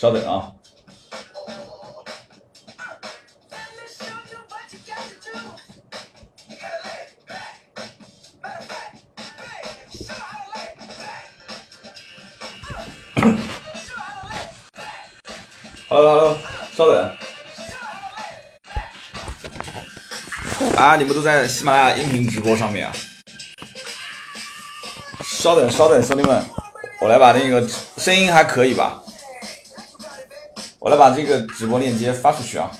[0.00, 0.50] 稍等啊。
[15.90, 16.38] Hello，Hello，
[16.74, 17.16] 稍等。
[20.78, 22.92] 啊，你们都在喜马拉雅音频直播上面啊？
[25.22, 26.42] 稍等，稍等，兄弟们，
[27.02, 28.99] 我来把那个声音还可以吧？
[30.90, 32.70] 来把这个直播链接发出去啊！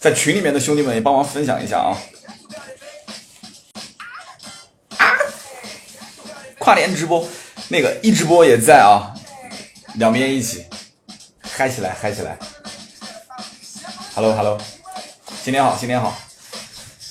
[0.00, 1.96] 在群里面的兄弟们也帮忙分享一下啊！
[4.98, 5.14] 啊！
[6.58, 7.26] 跨年直播，
[7.68, 9.14] 那个一直播也在啊，
[9.94, 10.66] 两边一起
[11.40, 12.36] 嗨起来，嗨起来
[14.14, 14.60] ！Hello，Hello，
[15.42, 16.16] 新年好，新年好！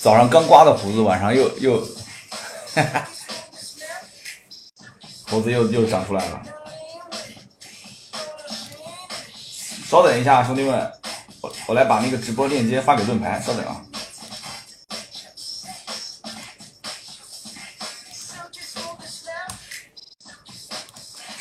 [0.02, 1.80] 早上刚刮的胡子，晚上又又，
[2.76, 3.08] 哈哈，
[5.30, 6.42] 胡子又又长出来了。
[9.92, 10.90] 稍等一下，兄弟们，
[11.42, 13.84] 我我来把那个直播链接发给盾牌，稍等啊。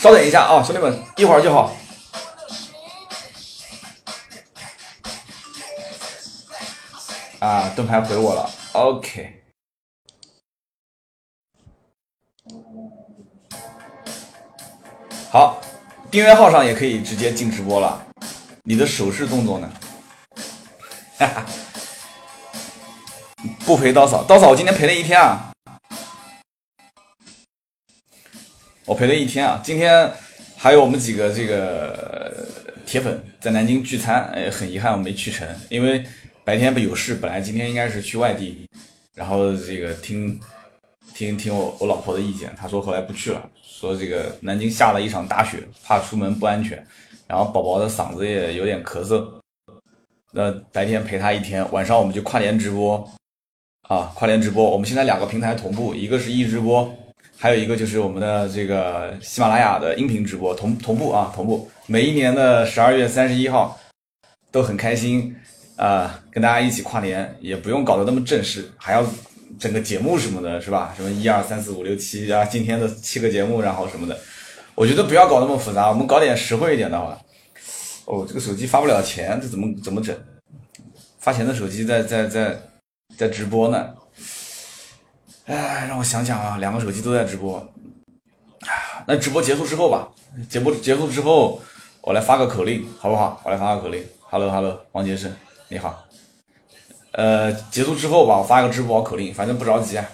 [0.01, 1.73] 稍等一下啊，兄弟们，一会儿就好。
[7.39, 9.45] 啊，盾牌回我了，OK。
[15.31, 15.61] 好，
[16.11, 18.09] 订阅号上也可以直接进直播了。
[18.65, 19.73] 你的手势动作呢？
[21.19, 21.47] 哈哈，
[23.65, 25.51] 不陪刀嫂，刀嫂我今天陪了一天啊，
[28.85, 29.61] 我陪了一天啊。
[29.65, 30.11] 今天
[30.57, 32.47] 还有我们几个这个
[32.85, 36.05] 铁粉在南京聚餐，哎，很遗憾我没去成，因为
[36.45, 38.69] 白天不有事，本来今天应该是去外地，
[39.15, 40.39] 然后这个听
[41.15, 46.87] 听听我我老婆的意见，她说后来不去了，说这个南京下了一场大雪，怕出门不安全。
[47.31, 49.25] 然后宝宝的嗓子也有点咳嗽，
[50.33, 53.09] 那白天陪他一天，晚上我们就跨年直播，
[53.83, 56.93] 啊，跨年直播，我们现在两个平台同步，一个是易直播，
[57.39, 61.71] 还有一个就是我们的这个喜马拉雅的音频直播同同步啊，同步。
[61.87, 63.79] 每一年的十二月三十一号
[64.51, 65.33] 都很开心
[65.77, 69.07] 啊，跟大家一起跨年，也不用搞得那么正式，还要
[69.57, 70.93] 整个节目什么的，是吧？
[70.97, 74.19] 什么一二三四五六七啊，今天的七个节目，然后什么的。
[74.81, 77.15] 我觉得不要搞那么复杂，我们搞点实惠一点的话。
[78.07, 80.17] 哦，这个手机发不了钱，这怎么怎么整？
[81.19, 82.59] 发钱的手机在在在
[83.15, 83.91] 在直播呢。
[85.45, 87.63] 哎，让我想想啊，两个手机都在直播。
[89.07, 90.09] 那直播结束之后吧，
[90.49, 91.61] 直播结束之后，
[92.01, 93.39] 我来发个口令，好不好？
[93.45, 94.03] 我来发个口令。
[94.31, 95.31] Hello Hello，王杰生，
[95.69, 96.03] 你好。
[97.13, 100.09] 呃，结束之后吧，我发个支付宝口令，反正不着急啊。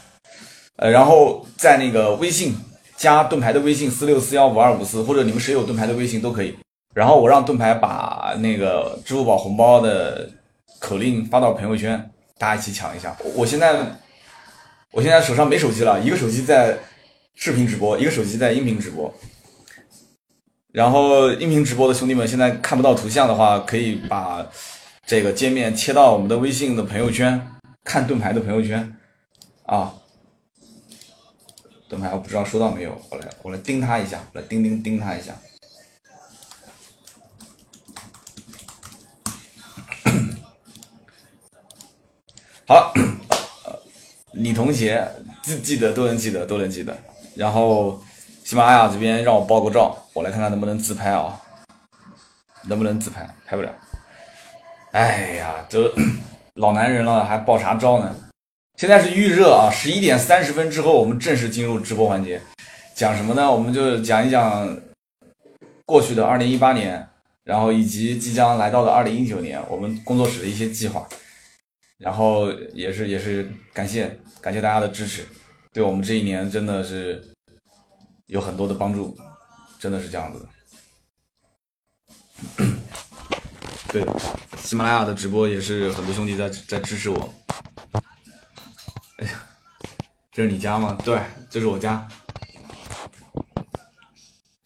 [0.74, 2.56] 呃，然后在那个微信。
[2.96, 6.56] 加盾牌的微信四六四幺五二五四，或者你们谁有盾牌的微信都可以。
[6.94, 10.30] 然后我让盾牌把那个支付宝红包的
[10.78, 13.14] 口令发到朋友圈，大家一起抢一下。
[13.34, 13.78] 我现在
[14.92, 16.78] 我现在手上没手机了，一个手机在
[17.34, 19.12] 视频直播，一个手机在音频直播。
[20.72, 24.46] 然后音频直播的兄弟们现在看不到图像的话，可以把
[25.04, 27.46] 这个界面切到我们的微信的朋友圈，
[27.84, 28.96] 看盾牌的朋友圈
[29.66, 29.92] 啊。
[31.88, 35.34] 盾牌，我不知道收到没有，我来我来盯他一下，我来盯盯盯他一下。
[42.66, 42.92] 好，
[44.32, 45.08] 李同学
[45.42, 46.96] 记记得都能记得都能记得。
[47.36, 48.02] 然后
[48.44, 51.40] 喜马拉雅这边让我爆个照，我来看看能不能自拍啊？
[52.64, 53.32] 能不能自拍？
[53.46, 53.72] 拍不了。
[54.90, 55.94] 哎呀，这
[56.54, 58.12] 老男人了还爆啥照呢？
[58.76, 62.38] 现在是预热啊，十一点三十分之后，我们正式进入直播环节。
[62.94, 63.50] 讲什么呢？
[63.50, 64.78] 我们就讲一讲
[65.86, 67.08] 过去的二零一八年，
[67.42, 71.08] 然后以及即将来到的二零一九年，我们工作室的一些计划。
[71.96, 75.26] 然后也是也是感谢感谢大家的支持，
[75.72, 77.26] 对我们这一年真的是
[78.26, 79.16] 有很多的帮助，
[79.80, 80.48] 真的是这样子的。
[83.88, 84.04] 对，
[84.58, 87.32] 喜马拉雅的直播也是很多兄弟在在支持我。
[89.16, 89.32] 哎呀，
[90.30, 90.98] 这是你家吗？
[91.04, 91.18] 对，
[91.48, 92.06] 这是我家。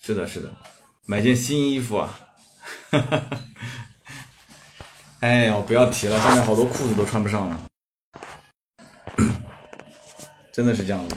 [0.03, 0.51] 是的，是的，
[1.07, 2.19] 买件新衣服啊！
[5.21, 7.61] 哎呦，不要提了，现在好多裤子都穿不上了，
[10.51, 11.17] 真的是这样子。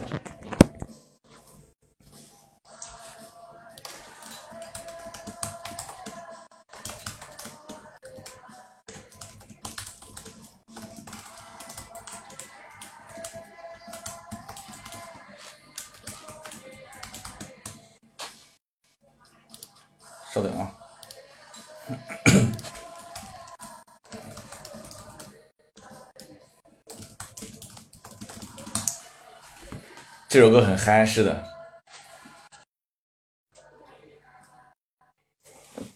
[30.33, 31.44] 这首歌很嗨，是的。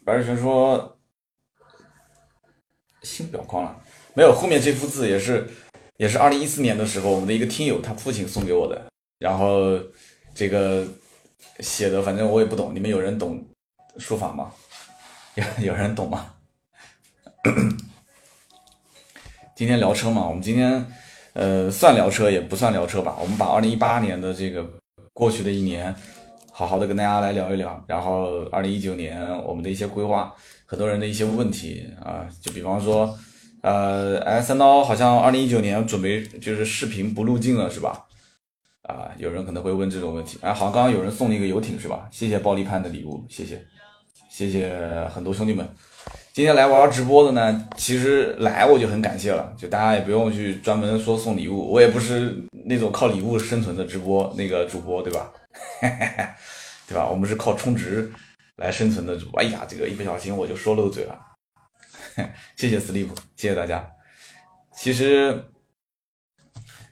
[0.05, 0.95] 白日神说
[3.01, 3.75] 新表框了，
[4.13, 5.49] 没有，后面这幅字也是，
[5.97, 8.79] 也是二零一四年的时候，我们的一个听友他父亲送给我的，
[9.17, 9.71] 然后
[10.35, 10.85] 这个
[11.61, 13.43] 写的，反正我也不懂，你们有人懂
[13.97, 14.53] 书法吗？
[15.33, 16.35] 有有人懂吗？
[19.57, 20.85] 今天聊车嘛，我们今天。
[21.37, 23.15] 呃，算聊车也不算聊车吧。
[23.21, 24.67] 我们把二零一八年的这个
[25.13, 25.93] 过去的一年，
[26.51, 27.79] 好好的跟大家来聊一聊。
[27.85, 30.33] 然后二零一九年我们的一些规划，
[30.65, 33.15] 很多人的一些问题啊，就比方说，
[33.61, 38.03] 呃，哎，三刀好像二零一九年准备就是视频不入镜了是吧？
[38.81, 40.39] 啊，有人可能会问这种问题。
[40.41, 42.09] 哎，好像刚刚有人送了一个游艇是吧？
[42.09, 43.63] 谢谢暴力潘的礼物，谢谢，
[44.27, 44.75] 谢谢
[45.13, 45.69] 很多兄弟们。
[46.33, 55.31] 今天来玩直播的呢，其实来我就很感谢了，就大家也不用去专门说送礼物，我也不是那种靠礼物生存的直播那个主播，对吧？
[56.87, 57.07] 对吧？
[57.09, 58.11] 我们是靠充值
[58.57, 59.41] 来生存的主播。
[59.41, 61.19] 哎呀，这个一不小心我就说漏嘴了，
[62.55, 63.83] 谢谢 sleep，谢谢大家。
[64.75, 65.43] 其实，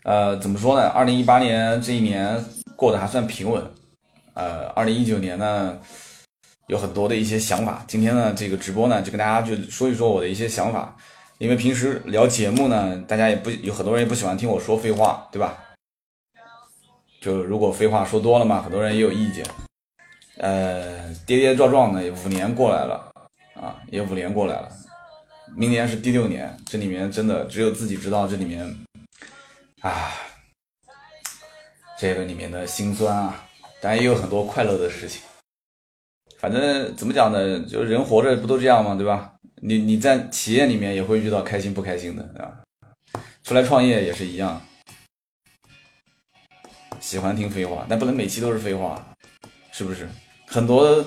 [0.04, 0.88] 呃，怎么说呢？
[0.88, 2.44] 二零一八年这一年
[2.76, 3.64] 过得还算平稳，
[4.34, 5.80] 呃，二零一九年呢？
[6.68, 10.96] 有很多的一些想法，今天呢，这个直播呢，就跟大家就说一说我的一些想法。
[11.38, 15.58] 因为平时聊节目呢，大家也不有很多人也不喜欢听我说废话，对吧？
[17.22, 19.46] 就如果废话说多了嘛，很多人也有意见。
[20.38, 23.12] 呃，跌跌撞撞的五年过来了
[23.54, 24.70] 啊，也五年过来了，
[25.56, 28.66] 明年是第六年，这里面真的只有自己知道这里面
[29.82, 30.14] 啊，
[32.00, 33.46] 这个里面的辛酸啊，
[33.82, 35.22] 当然也有很多快乐的事情。
[36.46, 37.60] 反正怎么讲呢？
[37.62, 38.94] 就人活着不都这样吗？
[38.94, 39.34] 对吧？
[39.64, 42.62] 你你在企业里面也会遇到开心不开心的，对吧？
[43.44, 44.62] 出来创业也是一样。
[47.00, 49.04] 喜欢听废话，但不能每期都是废话，
[49.72, 50.08] 是不是？
[50.46, 51.04] 很多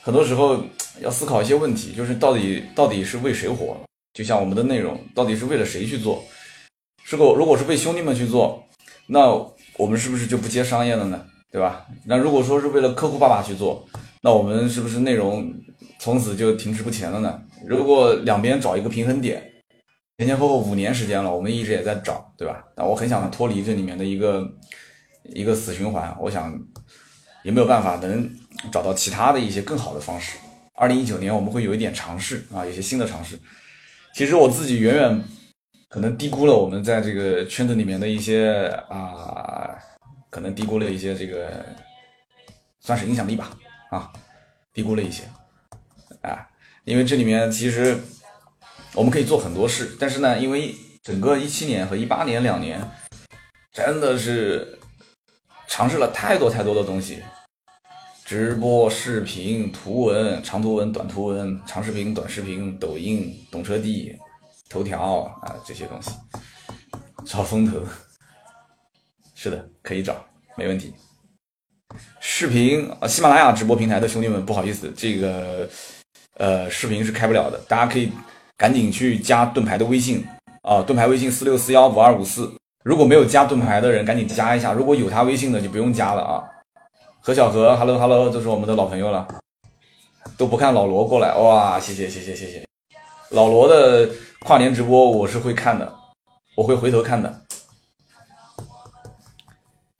[0.00, 0.64] 很多时候
[1.00, 3.78] 要思考一些问题，就是到底到底是为谁活？
[4.14, 6.24] 就像我们的内容，到底是为了谁去做？
[7.04, 8.66] 是果如果是为兄弟们去做，
[9.06, 9.28] 那
[9.76, 11.26] 我们是不是就不接商业了呢？
[11.50, 11.86] 对吧？
[12.06, 13.86] 那如果说是为了客户爸爸去做？
[14.26, 15.54] 那我们是不是内容
[16.00, 17.40] 从此就停滞不前了呢？
[17.64, 19.40] 如果两边找一个平衡点，
[20.18, 22.64] 前前后后五年时间了，我们一直也在找，对吧？
[22.76, 24.44] 那我很想脱离这里面的一个
[25.26, 26.52] 一个死循环，我想
[27.44, 28.28] 也没有办法能
[28.72, 30.36] 找到其他的一些更好的方式。
[30.74, 33.38] 二零一九年我们会有一点尝试啊，有些新的尝试。
[34.12, 35.22] 其实我自己远远
[35.88, 39.70] 可能低估了我们在这个圈子里面的一些啊，
[40.30, 41.64] 可能低估了一些这个
[42.80, 43.56] 算是影响力吧。
[43.96, 44.12] 啊，
[44.74, 45.24] 低估了一些，
[46.20, 46.46] 啊，
[46.84, 47.98] 因为这里面其实
[48.92, 52.78] 我们可以做很多事，但是呢，因为整个一七年和一八年两年，
[53.72, 54.78] 真的是
[55.66, 57.22] 尝试了太多太多的东西，
[58.22, 64.14] 直播、视频、图文、长图文、短图文、长视频、短视频、抖音、懂车帝、
[64.68, 66.10] 头条啊这些东西，
[67.24, 67.82] 找风投，
[69.34, 70.22] 是的，可以找，
[70.54, 70.92] 没问题。
[72.20, 75.68] 视频啊，喜马拉雅直播平台的兄弟们，不好意思，这个
[76.36, 77.58] 呃，视频是开不了的。
[77.68, 78.12] 大家可以
[78.56, 80.24] 赶紧去加盾牌的微信
[80.62, 82.52] 啊，盾牌微信四六四幺五二五四。
[82.84, 84.72] 如果没有加盾牌的人，赶紧加一下。
[84.72, 86.44] 如果有他微信的，就不用加了啊。
[87.20, 89.26] 何小何，Hello Hello，这是我们的老朋友了。
[90.36, 92.64] 都不看老罗过来，哇，谢谢谢谢谢谢。
[93.30, 94.08] 老罗的
[94.40, 95.92] 跨年直播我是会看的，
[96.54, 97.42] 我会回头看的。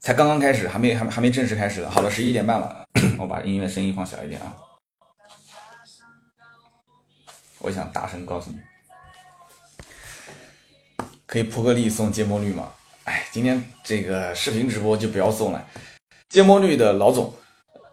[0.07, 1.91] 才刚刚开始，还没还还没正式开始呢。
[1.91, 2.87] 好了，十一点半了，
[3.19, 4.55] 我把音乐声音放小一点啊。
[7.59, 8.59] 我想大声告诉你，
[11.27, 12.71] 可以破个例送芥末绿吗？
[13.03, 15.69] 哎，今天这个视频直播就不要送了。
[16.29, 17.35] 芥末绿的老总，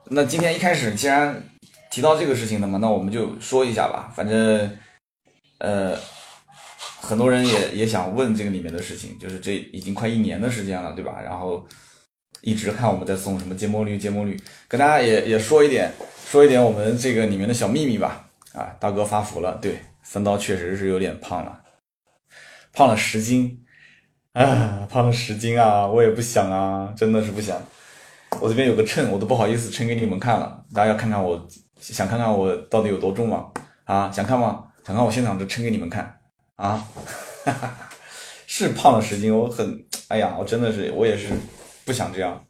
[0.05, 1.43] 那今天一开始既然
[1.89, 4.13] 提到这个事情的嘛，那我们就说一下吧。
[4.15, 4.77] 反正
[5.57, 5.97] 呃，
[7.01, 11.19] 很多人也也想问这个里面的事情，就是这已经快一年的时间了，对吧？
[11.19, 11.67] 然后。
[12.43, 15.89] 一直看我们在送什么芥末绿，芥末绿，跟大家也也说一点，
[16.29, 18.29] 说一点我们这个里面的小秘密吧。
[18.51, 21.61] 啊，大哥发福了，对，三刀确实是有点胖了，
[22.71, 23.65] 胖了十斤，
[24.33, 27.59] 啊，胖了十斤啊，我也不想啊，真的是不想。
[28.41, 31.47] 我这边有个秤，我都不好意思称给你们看了，大家要看看我，
[31.79, 33.47] 想看看我到底有多重吗？
[33.85, 34.65] 啊，想看吗？
[34.85, 36.19] 想看我现场就称给你们看
[36.57, 36.85] 啊，
[38.45, 41.29] 是胖了十斤，我很，哎呀，我真的是，我也是。
[41.85, 42.45] 不想这样，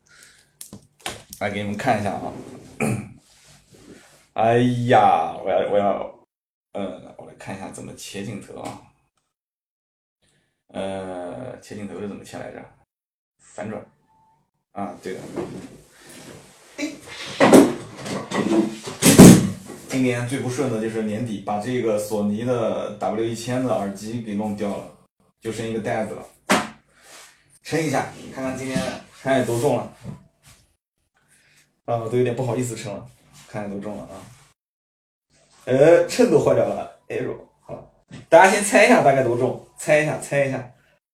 [1.40, 2.32] 来给你们看一下啊，
[4.34, 6.20] 哎呀，我要我要，
[6.74, 8.82] 嗯，我来看一下怎么切镜头啊。
[10.68, 12.64] 呃，切镜头是怎么切来着？
[13.40, 13.84] 反转。
[14.72, 15.20] 啊，对的。
[19.90, 24.92] 今年最不顺的就是年底把这个索尼的 W 一千的耳机给弄掉了，
[25.42, 26.24] 就剩一个袋子了。
[27.64, 28.80] 称一下，看看今天
[29.24, 29.90] 看有多重了。
[31.86, 33.08] 啊，我都有点不好意思称了，
[33.48, 34.20] 看多重了啊。
[35.64, 37.38] 呃，秤都坏掉了，Aero。
[37.62, 37.90] 好，
[38.28, 40.74] 大家先猜一下大概多重，猜一下，猜一下，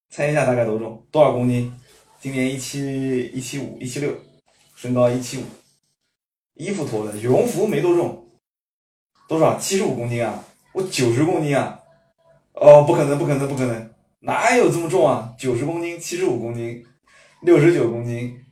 [0.09, 1.71] 猜一下大概多重，多少公斤？
[2.19, 4.11] 今年一七一七五一七六，
[4.75, 5.43] 身高一七五，
[6.55, 8.27] 衣服脱了，羽绒服没多重，
[9.27, 9.55] 多少？
[9.59, 10.43] 七十五公斤啊？
[10.73, 11.79] 我九十公斤啊？
[12.53, 15.35] 哦，不可能，不可能，不可能，哪有这么重啊？
[15.37, 16.83] 九十公斤，七十五公斤，
[17.41, 18.45] 六十九公斤，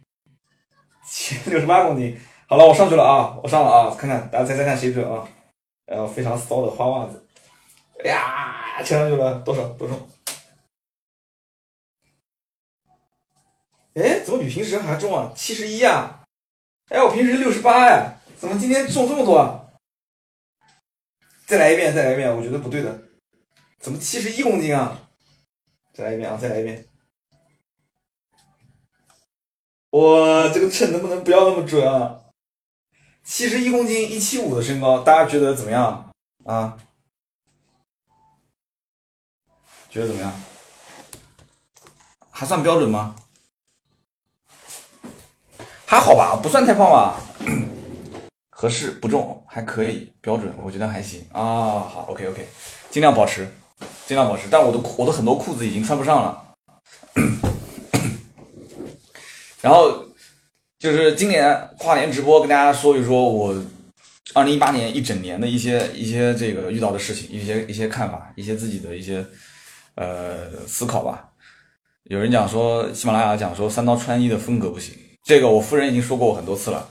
[1.06, 2.17] 七六十八公斤。
[2.48, 5.27] 好了，我上去了啊，我上了啊，看看大家猜猜看谁准啊？
[5.86, 7.27] 然后非常骚的花袜子，
[8.03, 9.67] 哎呀，牵上去了，多少？
[9.70, 10.10] 多重？
[13.96, 15.34] 哎，怎么比平时还重啊？
[15.36, 16.24] 七十一啊！
[16.89, 19.70] 哎，我平时六十八哎，怎么今天重这么多？
[21.46, 23.01] 再来一遍，再来一遍，我觉得不对的，
[23.79, 25.10] 怎么七十一公斤啊？
[25.94, 26.87] 再来一遍啊，再来一遍。
[29.98, 32.20] 我这个秤能不能不要那么准啊？
[33.24, 36.12] 七十一公斤，一七五的身高，大家觉得怎么样
[36.46, 36.77] 啊？
[39.89, 40.32] 觉得怎么样？
[42.30, 43.16] 还算标准吗？
[45.88, 47.20] 还好吧，不算太胖吧，
[48.51, 51.42] 合适不重，还可以，标准，我觉得还行啊。
[51.42, 52.48] 好，OK OK，
[52.92, 53.51] 尽量保持，
[54.06, 54.48] 尽量保持。
[54.51, 56.44] 但我的我的很多裤子已经穿不上了。
[59.67, 60.01] 然后
[60.79, 63.53] 就是今年跨年直播，跟大家说一说我
[64.33, 69.25] 二零一八年一整年的一些一些这个遇到的事情，一些一些看法，一些自己的一些
[69.95, 71.27] 呃思考吧。
[72.05, 74.93] 有人讲说，喜马拉雅讲说三刀穿衣的风格不行。
[75.25, 76.88] 这个我夫人已经说过我很多次了，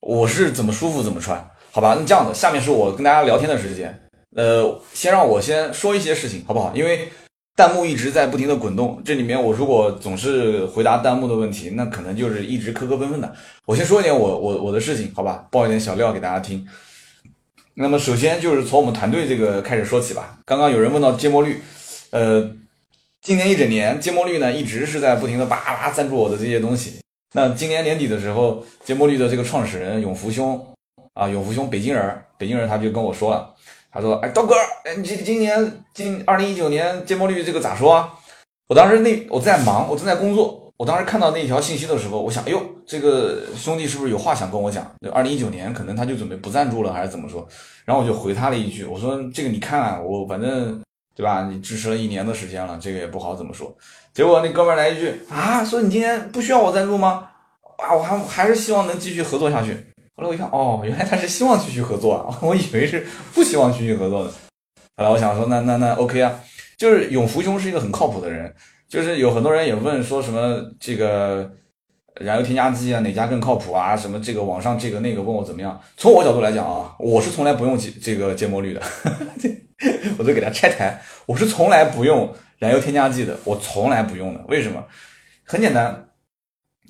[0.00, 1.96] 我是怎么舒服怎么穿，好吧？
[1.98, 3.98] 那这样子，下面是我跟大家聊天的时间，
[4.36, 6.70] 呃，先让我先说一些事情，好不好？
[6.76, 7.10] 因为
[7.60, 13.30] 弹幕一直在不停的滚动，这里面我如果总是回答弹幕的问题，那可能就是一直磕磕绊绊的。
[13.66, 15.46] 我先说一点我我我的事情，好吧？
[15.50, 16.66] 爆一点小料给大家听。
[17.74, 20.38] 那么首先就是从我们团队这个开始说起吧。
[20.46, 21.60] 刚刚有人问到芥末绿，
[22.12, 22.50] 呃，
[23.20, 26.94] 今年一整年芥末绿呢一直是在不停的叭叭赞助我的这些东西。
[27.34, 30.58] 那今年年底的时候，芥末绿的这个创始人永福兄
[31.12, 33.54] 啊，永福兄北京人，北京人他就跟我说了，
[33.92, 34.54] 他说：“哎，刀哥，
[34.84, 38.12] 哎，你今今年今二零一九年芥末绿这个咋说啊？”
[38.68, 44.88] 我当时那我在忙，我正在工作，我当时看到那条信息的时候，我想，哎呦，这个兄弟是不是有话想跟我讲？
[45.12, 47.46] 二零一九年可能他就准备不赞助了，还是怎么说？
[47.84, 50.80] 然后我就回他了一句，我说：“这个你看啊，我反正
[51.16, 51.48] 对吧？
[51.50, 53.76] 你支持了一年的时间了，这个也不好怎么说。”
[54.14, 57.28] 结果那哥们来一句啊，说你今天不需要我赞助吗？
[57.78, 59.84] 啊，我还还是希望能继续合作下去。
[60.20, 64.30] 后来我一看，哦，原来他是希望继续合作啊，我以为是不希望继续合作的。
[64.98, 66.38] 后来我想说，那那那 OK 啊，
[66.76, 68.54] 就是永福兄是一个很靠谱的人，
[68.86, 71.50] 就是有很多人也问说什么这个
[72.20, 73.96] 燃油添加剂啊哪家更靠谱啊？
[73.96, 75.80] 什么这个网上这个那个问我怎么样？
[75.96, 78.82] 从我角度来讲啊，我是从来不用这这个芥末绿的，
[80.18, 82.30] 我都给他拆台，我是从来不用。
[82.58, 84.44] 燃油添加剂的，我从来不用的。
[84.46, 84.84] 为什么？
[85.44, 86.10] 很简单，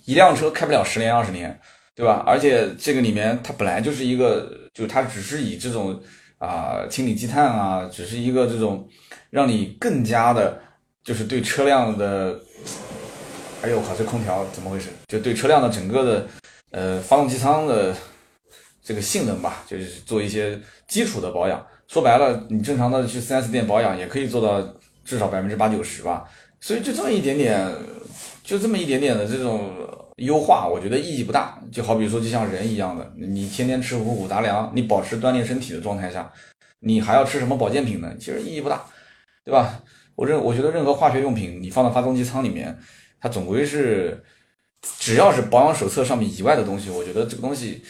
[0.04, 1.60] 一辆车开不了十年二十年，
[1.94, 2.22] 对吧？
[2.26, 6.00] 而且这个里面它本来就是一个，就它只是以这种
[6.38, 8.88] 啊清理积碳啊，只是一个这种
[9.30, 10.60] 让你更加的，
[11.04, 12.40] 就是对车辆的，
[13.62, 14.88] 哎呦我靠，这空调怎么回事？
[15.08, 16.26] 就对车辆的整个的
[16.70, 17.94] 呃发动机舱的
[18.82, 21.64] 这个性能吧，就是做一些基础的保养。
[21.88, 24.74] 说白了，你正常的去 4S 店保养也可以做到。
[25.02, 26.28] 至少百分之八九十吧，
[26.60, 27.66] 所以就这么一点点，
[28.44, 29.72] 就这么一点点的这种
[30.24, 31.58] 优化，我觉得意义不大。
[31.72, 36.30] 就好比说，就像人一样的，你天天吃五谷杂粮，你保持锻炼身体的状态下，
[36.80, 38.12] 你还要吃什么保健品呢？
[38.18, 38.82] 其实意义不大，
[39.44, 39.82] 对吧？
[40.16, 42.78] 我认我觉得任何化学用品，你放到发动机舱里面，
[43.20, 44.22] 它总归是，
[44.98, 47.82] 只要是保养手册上面以外的东西，我觉得这个东西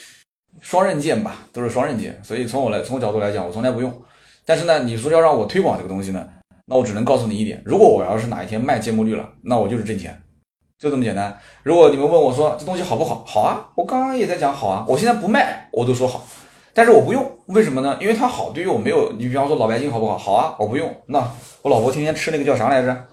[0.61, 2.21] 双刃剑吧，都是双刃剑。
[2.23, 4.03] 所以从我来从我角度来讲，我从来不用。
[4.45, 6.29] 但是呢，你说要让我推广这个东西呢？
[6.67, 10.21] 那我只能告诉你一点，如果我要是哪一天卖芥末绿了，那我就是挣钱，
[10.81, 11.39] 就这么简单。
[11.63, 16.27] 如果你们问我说这东西好不好，好啊，我刚刚也在讲好啊，我现在不卖我都说好，
[16.73, 17.99] 但是我不用，为什么呢？
[18.01, 19.13] 因为它好，对于我没有。
[19.13, 20.17] 你比方说老白金好不好？
[20.17, 20.91] 好啊，我不用。
[21.05, 21.19] 那
[21.61, 23.07] 我老婆天天吃那个叫啥来着？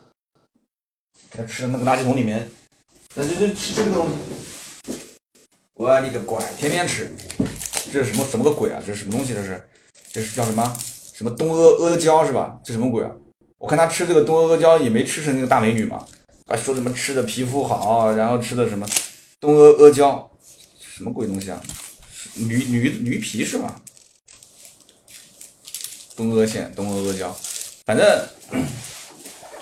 [1.29, 2.49] 她吃那个垃圾桶里面，
[3.15, 4.13] 那就就吃这个东西。
[5.73, 7.13] 我你个乖，天天吃，
[7.91, 8.81] 这是什么什么个鬼啊？
[8.85, 9.33] 这是什么东西？
[9.33, 9.69] 这是
[10.09, 10.73] 这是叫什么
[11.13, 12.57] 什么东阿阿胶是吧？
[12.63, 13.11] 这什么鬼啊？
[13.57, 16.03] 我看他吃这个东阿阿胶也没吃成那个大美女嘛，
[16.47, 18.87] 啊说什么吃的皮肤好，然后吃的什么
[19.39, 20.29] 东阿阿胶，
[20.79, 21.61] 什么鬼东西啊？
[22.35, 23.79] 驴驴驴皮是吧？
[26.15, 27.35] 东阿县东阿阿胶，
[27.85, 28.27] 反正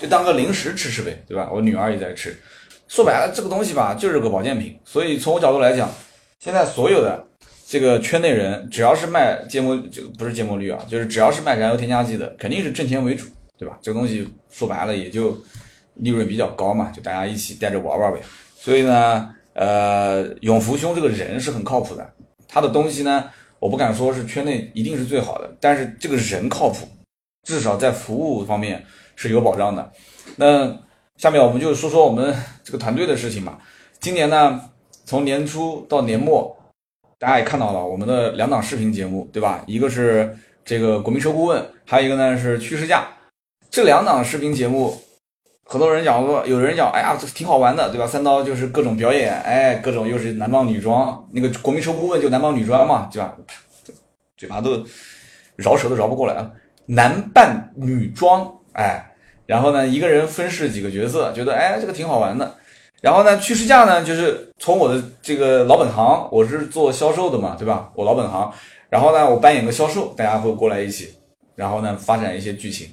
[0.00, 1.50] 就当个零食吃吃呗，对吧？
[1.52, 2.40] 我女儿也在吃。
[2.86, 4.78] 说白了，这个东西吧，就是个保健品。
[4.84, 5.92] 所以从我角度来讲，
[6.38, 7.26] 现在所有的
[7.66, 13.26] 这个圈内人，只要是卖芥末，就不是芥末绿啊，就是只要是卖燃油添加剂的，肯定是挣钱为主，
[13.58, 13.76] 对吧？
[13.82, 15.36] 这个东西说白了也就
[15.96, 18.20] 利润比较高嘛，就大家一起带着玩玩呗。
[18.54, 22.08] 所以呢，呃，永福兄这个人是很靠谱的，
[22.48, 26.88] 他的东西呢，我不敢说是圈内一定是最好的，但是这个人靠谱，
[27.42, 28.84] 至少在服务方面
[29.14, 29.92] 是有保障的。
[30.36, 30.76] 那。
[31.16, 33.58] 下面我们就说说我们这个团队的事情吧。
[33.98, 34.60] 今年呢，
[35.06, 36.54] 从年初到年末，
[37.18, 39.64] 大家也看到了我们的两档视频节目，对吧？
[39.66, 43.08] 一个是这个国民车顾问，还有一个呢是趋势价。
[43.70, 44.94] 这两档视频节目，
[45.68, 48.06] 很多人讲说，有人讲，哎呀，这挺好玩的，对吧？
[48.06, 53.34] 三刀就是各种表演，哎，各种又是男扮女装，那个国民车顾问就男扮女装嘛，对吧？
[54.36, 54.84] 嘴巴都
[55.56, 56.52] 饶舌都饶不过来了，
[56.86, 59.12] 男扮女装，哎。
[59.44, 62.52] 然后呢，一个人分饰几个角色，觉得哎，这个挺好玩的。
[63.00, 67.90] 然后呢，去试驾呢，就是从我的这个老本行，我是做销售的嘛，对吧？
[67.94, 68.52] 我老本行。
[68.88, 71.14] 然后呢，我扮演个销售，大家会过来一起，
[71.54, 72.88] 然后呢，发展一些剧情，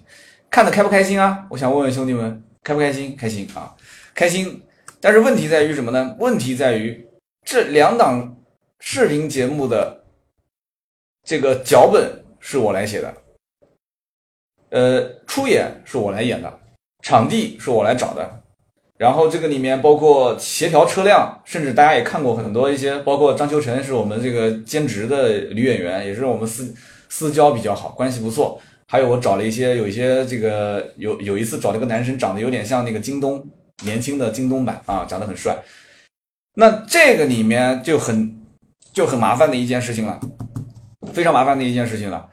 [0.50, 1.46] 看的开不开心啊？
[1.50, 3.16] 我想问问兄弟们，开不开心？
[3.16, 3.76] 开心啊，
[4.16, 4.62] 开心。
[5.02, 6.16] 但是问题在于什么呢？
[6.18, 7.06] 问题在于
[7.44, 8.38] 这两档
[8.80, 10.06] 视频节目的
[11.24, 13.14] 这个脚本是我来写的。
[14.70, 16.60] 呃，出演是我来演的，
[17.04, 18.42] 场地是我来找的，
[18.98, 26.74] 然后这个里面包括协调车辆，甚至大家也看过很多一些，包括张秋成是我们这个兼职的女演员，也是我们私
[27.10, 28.60] 私交比较好，关系不错。
[28.94, 33.44] 还有我找了一些，有一些这个有有一次找了个男生，长得有点像那个京东
[33.84, 35.58] 年轻的京东版啊，长得很帅。
[36.54, 38.40] 那这个里面就很
[38.94, 40.20] 就很麻烦的一件事情了，
[41.12, 42.30] 非常麻烦的一件事情了。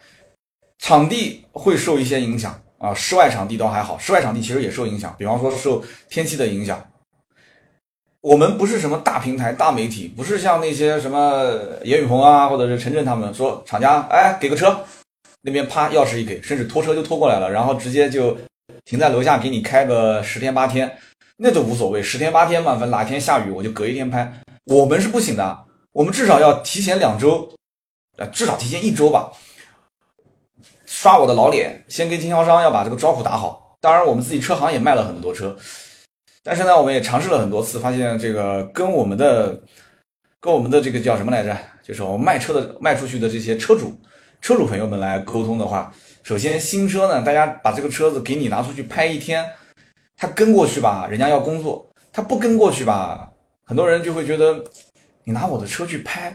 [0.80, 6.78] 场地会受一些影响啊，室外场地倒还好，室外场地其实也受影响，比方说受天气的影响。
[8.20, 11.42] 我们不是什么大平台、大媒体，不是像那些什么
[11.84, 14.78] 严雨鹏啊，或者是陈震他们说厂家哎给个车，
[15.42, 18.36] 那边啪钥匙一给，甚至拖车就拖过来了，然后直接就
[18.84, 20.90] 停在楼下给你开个十天八天，
[21.36, 24.32] 那就无所谓，十天八天嘛，反正哪天下雨我就隔一天拍。
[24.66, 27.48] 我们是不行的，我们至少要提前两周，
[28.16, 29.32] 呃，至少提前一周吧。
[30.84, 33.76] 刷我的老脸，先跟经销商要把这个招呼打好。
[33.80, 35.56] 当然，我们自己车行也卖了很多车，
[36.42, 39.58] 但是呢，我们也尝试了很多次，发现这个跟我们的
[40.40, 41.56] 跟我们的这个叫什么来着？
[41.82, 43.98] 就是我们卖车的卖出去的这些车主
[44.40, 49.44] 车主朋友们来沟通的话，首先新车呢，大家把这个车子给你拿出去拍一天，
[50.16, 53.30] 他跟过去吧，人家要工作；他不跟过去吧，
[53.64, 54.64] 很多人就会觉得
[55.24, 56.34] 你拿我的车去拍，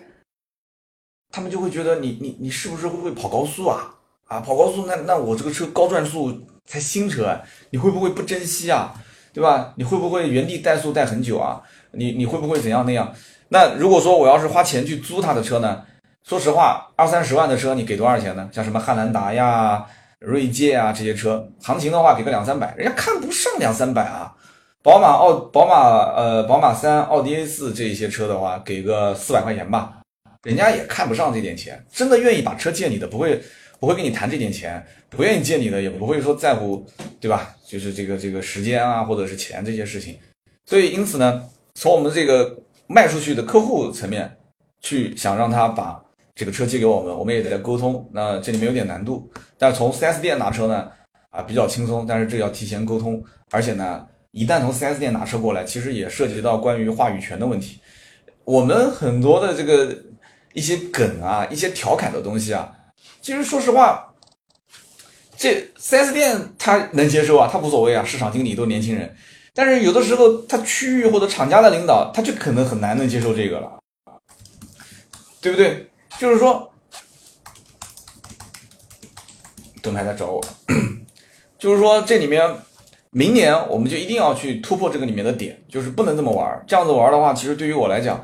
[1.32, 3.96] 他们就会觉得你你你是不是会不会跑高速啊？
[4.26, 6.32] 啊，跑高速那那我这个车高转速
[6.66, 7.40] 才新车，
[7.72, 8.94] 你会不会不珍惜啊？
[9.34, 9.74] 对吧？
[9.76, 11.62] 你会不会原地怠速怠很久啊？
[11.92, 13.14] 你你会不会怎样那样？
[13.50, 15.84] 那如果说我要是花钱去租他的车呢？
[16.28, 18.50] 说实话，二三十万的车你给多少钱呢？
[18.52, 19.86] 像什么汉兰达呀、
[20.20, 24.36] 锐界啊这些车，行情的话给个两三百，人家看不上两三百啊。
[24.82, 30.02] 宝马奥宝马呃宝马三、奥迪 A 四这些车的话，给个四百块钱吧，
[30.42, 33.42] 人家也看不上这点钱，真的愿意把车借你的不会。
[33.78, 36.84] 不会跟你谈这点钱，不愿意借你的，也不会说在乎，
[37.20, 37.54] 对吧？
[37.68, 40.18] 就是这个这个时间啊，或者是钱这些事情。
[40.66, 41.44] 所以因此呢，
[41.76, 42.58] 从我们这个
[42.88, 44.38] 卖出去的客户层面
[44.82, 46.02] 去想让他把
[46.36, 48.08] 这个车借给我们，我们也在沟通。
[48.14, 50.92] 那这里面有点难度，但从 4S 店拿车呢，
[51.30, 53.24] 啊比较轻松，但是这要提前沟通。
[53.52, 57.80] 而且呢，一旦从 4S 店拿车过来，其实也涉及到关于话语权的问题。
[58.44, 59.98] 我们很多的这个
[60.54, 62.70] 一些梗啊，一些调侃的东西啊。
[63.22, 64.14] 其实说实话，
[65.38, 69.16] 这 4S 店他能接受啊，他无所谓啊，市场经理都年轻人。
[69.54, 73.80] 但是有的时候，他区域或者厂家的领导，他就可能很难能接受这个了，
[75.40, 75.90] 对不对？
[76.18, 76.72] 就是说，
[79.82, 80.42] 灯牌在找我，
[81.60, 82.42] 就是说这里面，
[83.12, 86.64] 明年我们就一定要去突破这个里面的点，就是不能这么玩。
[86.66, 88.24] 这样子玩的话，其实对于我来讲，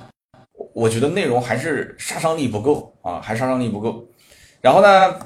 [0.73, 4.05] 我觉得内容还是杀伤力不够啊，还杀伤力不够。
[4.61, 5.19] 然后呢，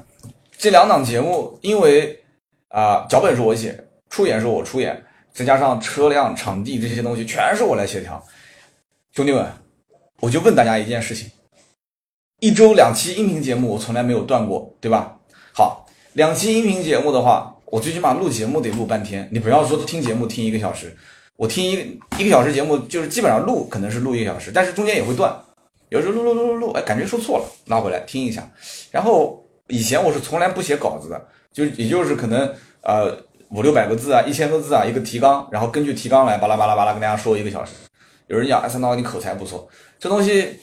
[0.58, 2.20] 这两档节目，因为
[2.68, 3.78] 啊，脚本是我写，
[4.10, 5.00] 出演是我出演，
[5.32, 8.22] 再加上车辆、场地这些东西，全是我来协调。
[9.12, 9.46] 兄弟们，
[10.20, 11.30] 我就问大家一件事情：
[12.40, 15.16] 一周两期音频节目，我从来没有断过，对吧？
[15.54, 19.26] 好，两期音频节目的话，我最起码录节目得录半天。
[19.32, 20.94] 你不要说听节目听一个小时，
[21.36, 25.34] 我听一一个小时节目，就是基本上录可能是录一个小时，但是中间也会断，
[25.88, 28.46] 有时候录录录录录，哎，感觉说错了，拉回来听一下。
[28.90, 33.16] 然后以前我是从来不写稿子的，就也就是可能呃
[33.48, 37.72] 五六百个字啊，一千个字啊一个提纲，然后根据提纲来巴拉巴拉巴拉跟大家说一个小时。
[38.26, 39.66] 有人讲哎三刀你口才不错，
[39.98, 40.60] 这东西。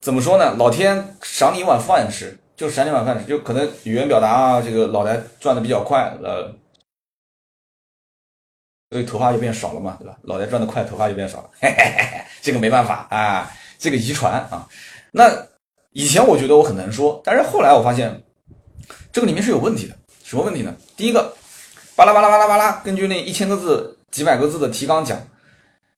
[0.00, 0.54] 怎么说呢？
[0.56, 6.54] 老天赏你一碗饭吃，就赏你一碗饭吃，就可能语言表达啊，这个脑袋转的比较快，呃，
[8.90, 10.16] 所以头发就变少了嘛，对吧？
[10.22, 14.68] 脑袋转的快，头发就变少了，嘿嘿嘿，这个没办法啊，这个遗传啊。
[15.10, 15.30] 那
[15.90, 18.22] 以前我觉得我很能说，但是后来我发现
[19.12, 19.96] 这个里面是有问题的。
[20.22, 20.76] 什么问题呢？
[20.96, 21.34] 第一个，
[21.96, 25.18] 巴拉巴拉巴拉巴拉，根据那一千个字、几百个字的提纲讲，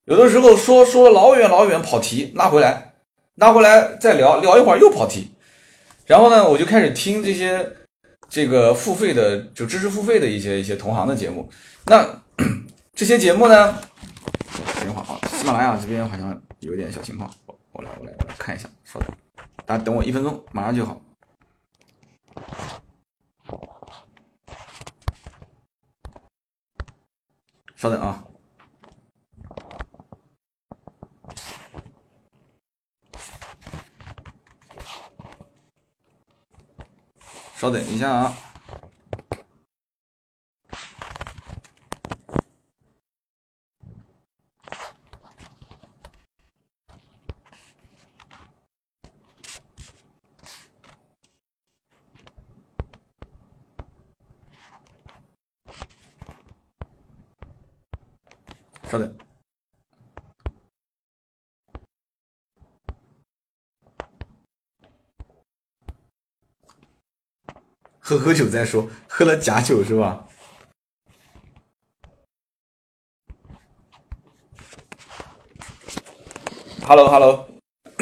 [0.05, 2.90] 有的时候说说老远老远跑题，拉回来。
[3.35, 5.31] 拿回来再聊聊一会儿又跑题，
[6.05, 7.75] 然后呢，我就开始听这些
[8.29, 11.49] 这个付费的就知识付费的一些一些同行的节目。
[11.85, 12.21] 那
[12.93, 13.81] 这些节目呢，
[14.79, 19.09] 等一会儿啊，喜马拉雅这边好像有点小情况，我我来我来我来看一下，稍等，
[19.65, 21.01] 大家等我一分钟，马上就好。
[27.75, 28.23] 稍等啊。
[37.61, 38.35] 稍等一下啊！
[58.89, 59.21] 稍等。
[68.11, 70.27] 喝喝酒再说，喝了假酒是吧
[76.83, 77.47] ？Hello Hello，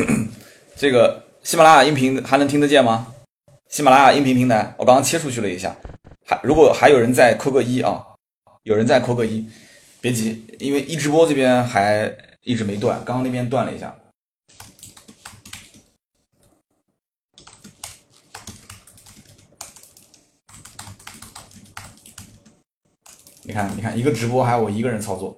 [0.76, 3.14] 这个喜马拉雅音频还能听得见吗？
[3.68, 5.76] 喜马拉雅音频平台，我刚刚切出去了一下，
[6.26, 8.04] 还如果还有人在扣个一啊，
[8.64, 9.48] 有人在扣个一，
[10.02, 13.96] 别急，因为一直播这边还一直没断，刚刚那边断了一下。
[23.50, 25.36] 你看，你看，一个直播还有我一个人操作。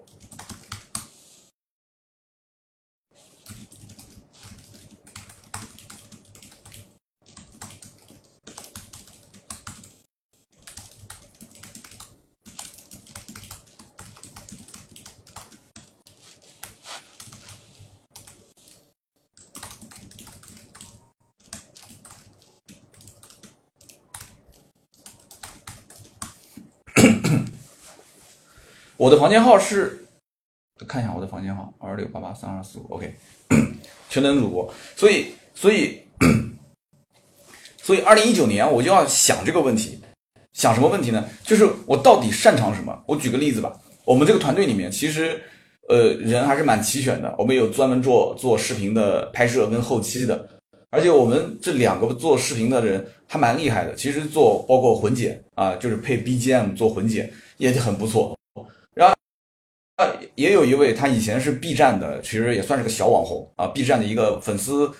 [29.02, 30.06] 我的房间号是，
[30.88, 33.12] 看一下我的房间号二六八八三二四五，OK，
[34.12, 34.72] 全能主播。
[34.96, 36.00] 所以，所以，
[37.82, 40.00] 所以，二零一九年我就要想这个问题，
[40.54, 41.28] 想什么问题呢？
[41.44, 42.96] 就是我到底擅长什么？
[43.08, 45.42] 我举个例子吧，我们这个团队里面其实，
[45.90, 47.34] 呃，人还是蛮齐全的。
[47.40, 50.48] 我们有专门做做视频的拍摄跟后期的，
[50.92, 53.96] 而且我们这两个做视频的人还蛮厉害的。
[53.96, 58.38] 其实做包括混剪啊，就是配 BGM 做混剪也很不错。
[58.94, 59.16] 然后
[60.36, 63.68] 也有一位，他以前是 B 站的，其实也算是个小网红啊。
[63.68, 64.92] B 站的一个粉丝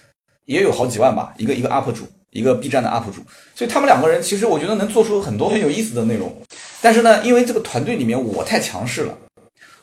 [0.46, 3.22] 也有好几万吧，一个一个 UP 主，一个 B 站的 UP 主。
[3.56, 6.36] 所以他们两个人其实我觉得能做出很多很有意思的内容。
[6.82, 9.18] 但是呢，因为这个团队里面我太强势了，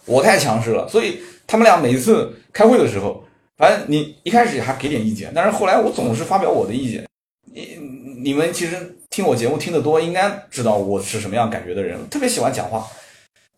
[0.05, 3.25] 我太强势了，所以他们俩每一次开会的时候，
[3.57, 7.07] 反正你一开始还给点意见，但是后来我总是发表我的意见。
[7.53, 7.77] 你
[8.23, 12.87] 你们其实听我节目听得多，应该知道我是什么样感觉的人，特别喜欢讲话。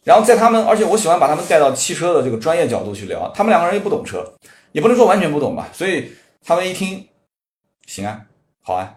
[0.05, 3.31] 然后在他们，而且我喜欢把他们带到汽车的这个专业角度去聊。
[3.35, 4.25] 他们两个人又不懂车，
[4.73, 5.69] 也不能说完全不懂吧。
[5.73, 6.11] 所以
[6.45, 7.07] 他们一听，
[7.87, 8.21] 行啊，
[8.63, 8.95] 好啊，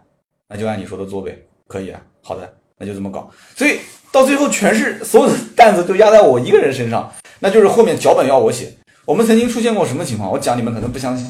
[0.47, 1.37] 那就按你说的做呗，
[1.67, 3.29] 可以啊，好的，那就这么搞。
[3.55, 3.79] 所以
[4.11, 8.73] 到最后，全是所有的担子都压在我一个人身上，那就是后面脚本要我写。
[9.05, 10.31] 我们曾经出现过什么情况？
[10.31, 11.29] 我讲你们可能不相信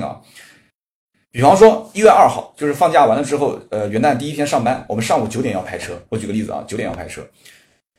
[0.00, 0.20] 啊。
[1.32, 6.00] 比方说一月二号，就是放假完了之后，呃，元旦第一天上班，我们上午九点要拍车。
[6.08, 7.20] 我举个例子啊，九点要拍车。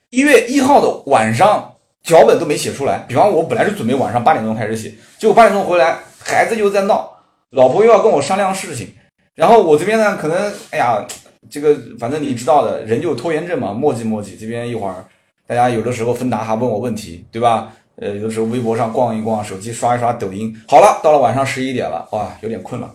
[0.09, 3.05] 一月一号的晚上，脚本都没写出来。
[3.07, 7.11] 比方我本来是准备晚上八点钟开始写，结果八点钟回来，孩子又在闹，
[7.51, 8.91] 老婆又要跟我商量事情。
[9.35, 11.05] 然后我这边呢，可能哎呀，
[11.47, 14.37] 这个反正你知道的，人就拖延症嘛，磨叽磨叽。
[14.39, 15.05] 这边一会儿，
[15.45, 17.71] 大家有的时候芬达还问我问题，对吧？
[17.97, 20.51] 呃，有的时候微博上逛一逛，手机刷一刷抖音。
[20.67, 22.91] 好了，到了晚上十一点了，哇，有点困了。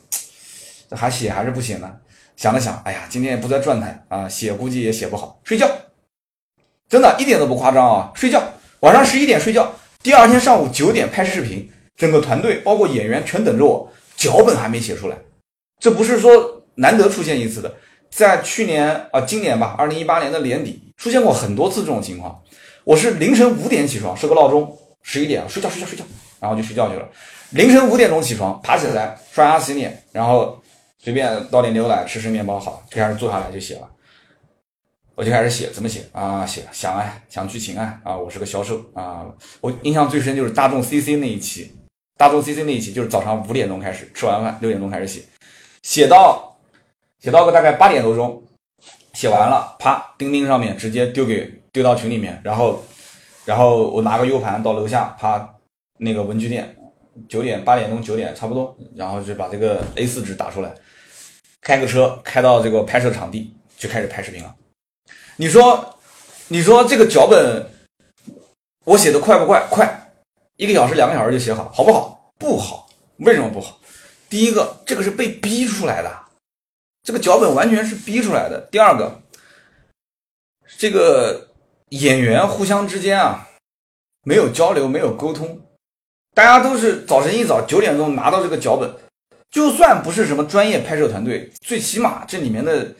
[0.90, 1.88] 还写还是不写呢？
[2.37, 5.70] 想了想，哎呀，今天也不在状态啊，写估计也写不好，睡觉。
[6.94, 8.40] 真的一点都不夸张啊，睡觉。
[8.78, 9.68] 晚上十一点睡觉，
[10.00, 15.16] 第二天上午九点拍视频，整个团队包括演员全等着我，脚本还没写出来。
[15.80, 17.74] 这不是说难得出现一次的，
[18.12, 22.40] 在去年啊，今年吧，二零一八年的年底出现过很多次这种情况。
[22.85, 26.04] 我是凌晨五点起床，设个闹钟，十一点睡觉睡觉睡觉，
[26.38, 27.09] 然后就睡觉去了。
[27.50, 30.62] 凌晨五点钟起床，爬起来刷牙洗脸，然后
[31.02, 33.88] 随便倒点牛奶，吃吃面包，好，就开始坐下来就写了。
[35.16, 36.44] 我就开始写，怎么写啊？
[36.44, 38.16] 写想啊，想剧情啊啊！
[38.16, 39.24] 我是个销售啊，
[39.61, 41.72] 我印象最深就是大众 CC 那一期，
[42.16, 45.22] 大众 CC 那一期就是早上五点钟开始，吃完饭六点钟开始写，
[45.83, 46.59] 写到
[47.20, 48.42] 写到个大概八点多钟，
[49.12, 52.83] 写完了，啪，钉钉上面直接丢给丢到群里面，然后
[53.44, 55.48] 然后我拿个 U 盘到楼下，啪，
[55.98, 56.74] 那个文具店，
[57.29, 60.74] 九点八点钟九点差不多，然后就把这个 A4 纸打出来，
[61.61, 64.53] 开个车开到这个拍摄场地就开始拍视频了。
[65.37, 65.99] 你说，
[66.47, 67.68] 你说这个脚本
[68.85, 69.66] 我写的快不快？
[69.68, 70.12] 快，
[70.57, 72.33] 一个小时、两个小时就写好，好不好？
[72.38, 73.77] 不好，为什么不好？
[74.29, 76.18] 第一个，这个是被逼出来的，
[77.03, 78.61] 这个脚本完全是逼出来的。
[78.70, 79.20] 第二个，
[80.79, 81.49] 这个
[81.88, 83.49] 演员互相之间啊，
[84.23, 85.61] 没有交流，没有沟通，
[86.33, 88.88] 大家都是早晨一早九点钟拿到这个脚本，
[89.51, 92.94] 就算不是什么专业拍摄团队，最起码这里面的。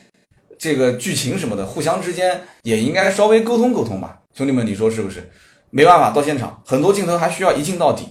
[0.57, 5.29] 这个剧情什么的，互相之间也应该稍微沟通沟通吧，兄弟们，你说是不是？
[5.71, 8.07] 没办法，到现场很多镜头还需要一镜到底，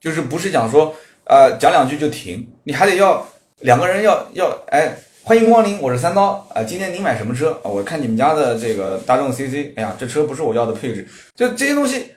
[0.00, 3.26] 就是不是讲说，呃，讲两句就停，你还得要
[3.60, 7.64] 两个人要要，哎，欢迎光临，我是三刀啊，今天您买什么车啊？
[7.64, 12.12] 我看你们家的这个大众 CC，哎呀，这车不是我要的配置，就这些东西，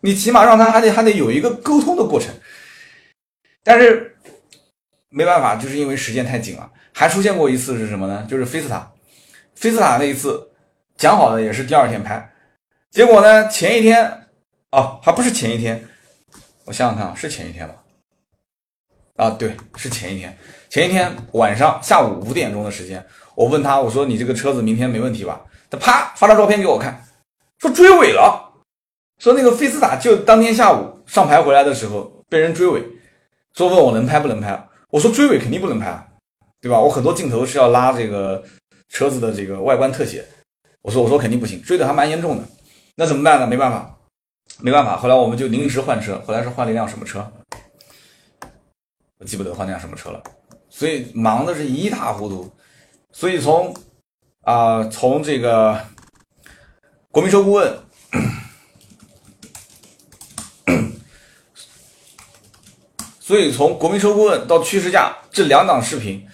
[0.00, 2.34] 你起码让他还得还得有一个沟通的过程，
[3.62, 4.16] 但是
[5.10, 8.26] 没办法，就是因为时间太紧了，还出现过一次是什么呢？
[8.28, 8.90] 就是菲斯塔。
[9.54, 10.50] 菲斯塔那一次
[10.96, 12.32] 讲好的也是第二天拍，
[12.90, 14.26] 结果呢前一天
[14.72, 15.82] 哦还不是前一天，
[16.64, 17.74] 我想想看啊是前一天吧？
[19.16, 20.36] 啊对是前一天，
[20.68, 25.40] 前一天晚上下午五点钟的时间，我问他我说你这个车子明天没问题吧？
[25.70, 27.02] 他啪发张照片给我看，
[27.58, 28.52] 说追尾了，
[29.18, 32.82] 说那个菲斯塔就当天下午上牌回来的时候被人追尾，
[33.54, 34.68] 说问我能拍不能拍？
[34.90, 36.06] 我说追尾肯定不能拍，
[36.60, 36.78] 对吧？
[36.78, 38.44] 我很多镜头是要拉这个。
[38.94, 40.24] 车子的这个外观特写，
[40.80, 42.44] 我说我说肯定不行，追的还蛮严重的，
[42.94, 43.46] 那怎么办呢？
[43.48, 43.98] 没办法，
[44.60, 44.96] 没办法。
[44.96, 47.28] 后来我们就临时换车，后来是换了一辆什么车？
[49.18, 50.22] 我记不得换那辆什么车了。
[50.70, 52.48] 所以忙的是一塌糊涂。
[53.10, 53.74] 所以从
[54.42, 55.84] 啊从这个
[57.10, 57.76] 国民车顾问，
[63.18, 66.24] 所以从国民车顾问到趋势价这两档视频，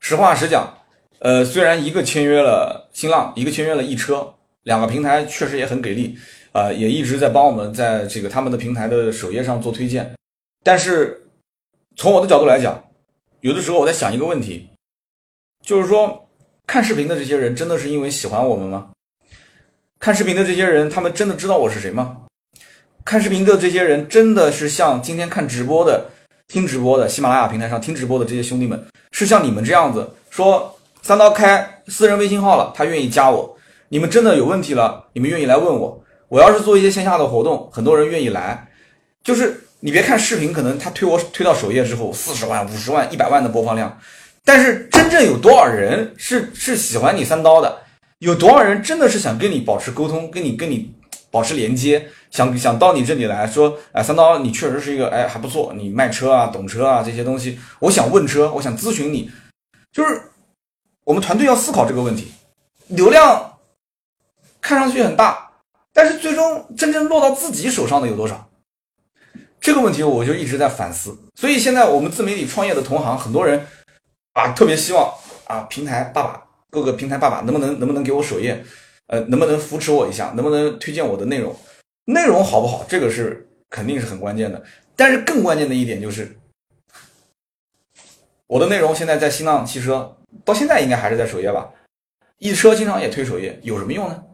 [0.00, 0.72] 实话实讲。
[1.20, 6.16] 呃，虽然一个签约了新浪，一个签约了易车，两个平台确实也很给力，
[6.52, 10.08] 啊，也一直在帮我们在这个他们的平台的首页上做推荐。
[10.62, 11.20] 但是
[11.96, 12.80] 从我的角度来讲，
[13.40, 14.68] 有的时候我在想一个问题，
[15.64, 16.28] 就是说
[16.68, 18.90] 看视频的这些人真的是因为喜欢我们吗？
[19.98, 22.18] 看视频的这些人，他们真的知道我是谁吗？
[23.04, 26.08] 看视频的这些人真的是像今天看直播的、
[26.46, 30.72] 听直播的喜马拉雅平台上听直播的这些兄弟们，是像你们这样子说？
[31.08, 33.56] 三刀开私人微信号了，他愿意加我。
[33.88, 36.04] 你们真的有问题了，你们愿意来问我。
[36.28, 38.68] 我要是做一些线下的活动，很多人愿意来。
[39.24, 43.98] 就是你别看视频，可能他推我推到首页之后，四十万、五十万、一百万的播放量，
[44.44, 47.78] 但是真正有多少人是是喜欢你三刀的？
[48.18, 50.94] 有多少人真的是想跟你保持沟通，跟你跟你
[51.30, 59.30] 保持连接，想想到你这里来说，哎，三刀你确实是一个哎还不错，你卖车啊，懂车啊这些东西，我想问车，我想咨询你，
[59.90, 60.20] 就是。
[61.08, 62.30] 我们团队要思考这个问题，
[62.88, 63.58] 流量
[64.60, 65.50] 看上去很大，
[65.90, 68.46] 但是最终真正落到自己手上的有多少？
[69.58, 71.18] 这个问题我就一直在反思。
[71.34, 73.66] 所以现在我们自媒体创业的同行，很多人
[74.34, 75.10] 啊特别希望
[75.46, 78.62] 啊平台爸爸各个平台爸爸能不能能不能给我首页，
[79.06, 81.56] 呃能不能扶持我一下，能不能推荐我的内容？
[82.04, 82.84] 内容好不好？
[82.86, 84.62] 这个是肯定是很关键的。
[84.94, 86.38] 但是更关键的一点就是，
[88.46, 90.14] 我的内容现在在新浪汽车。
[90.44, 91.70] 到现在应该还是在首页吧，
[92.38, 94.24] 易车经常也推首页，有什么用呢？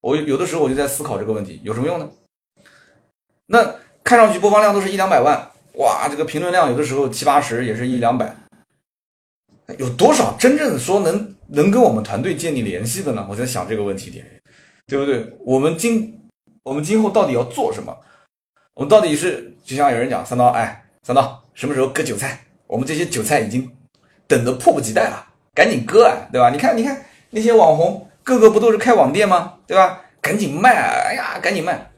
[0.00, 2.10] 我有的时候我就在思考这个问题，有什么用呢？
[3.46, 8.36] 那看上去播放量都是一两百万，哇，这个评论量有的时候七八十也是一两百，
[9.78, 13.26] 有多少真正说能能跟我们团队建立联系的呢？
[13.30, 14.26] 我在想这个问题点，
[14.86, 15.32] 对不对？
[15.44, 16.20] 我们今
[16.64, 17.96] 我们今后到底要做什么？
[18.74, 22.44] 我们到底是就像有人讲三刀，哎，三刀什么时候割韭菜？
[22.66, 23.70] 我们这些韭菜已经。
[24.32, 26.48] 等得迫不及待了，赶紧割啊，对吧？
[26.48, 29.52] 你看，你看那些网红，个个不都是开网店吗？
[29.66, 30.00] 对吧？
[30.22, 31.90] 赶紧卖，哎呀，赶紧卖。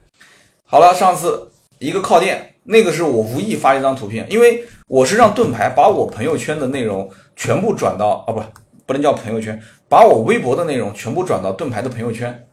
[0.64, 8.42] 好了，上次一个靠垫，那个是我无意发一张图片，因为我是让盾牌把我朋友圈的内容全部转到啊，不，
[8.84, 12.48] 不能叫朋友圈，把我微博的内容全部转到盾牌的朋友圈，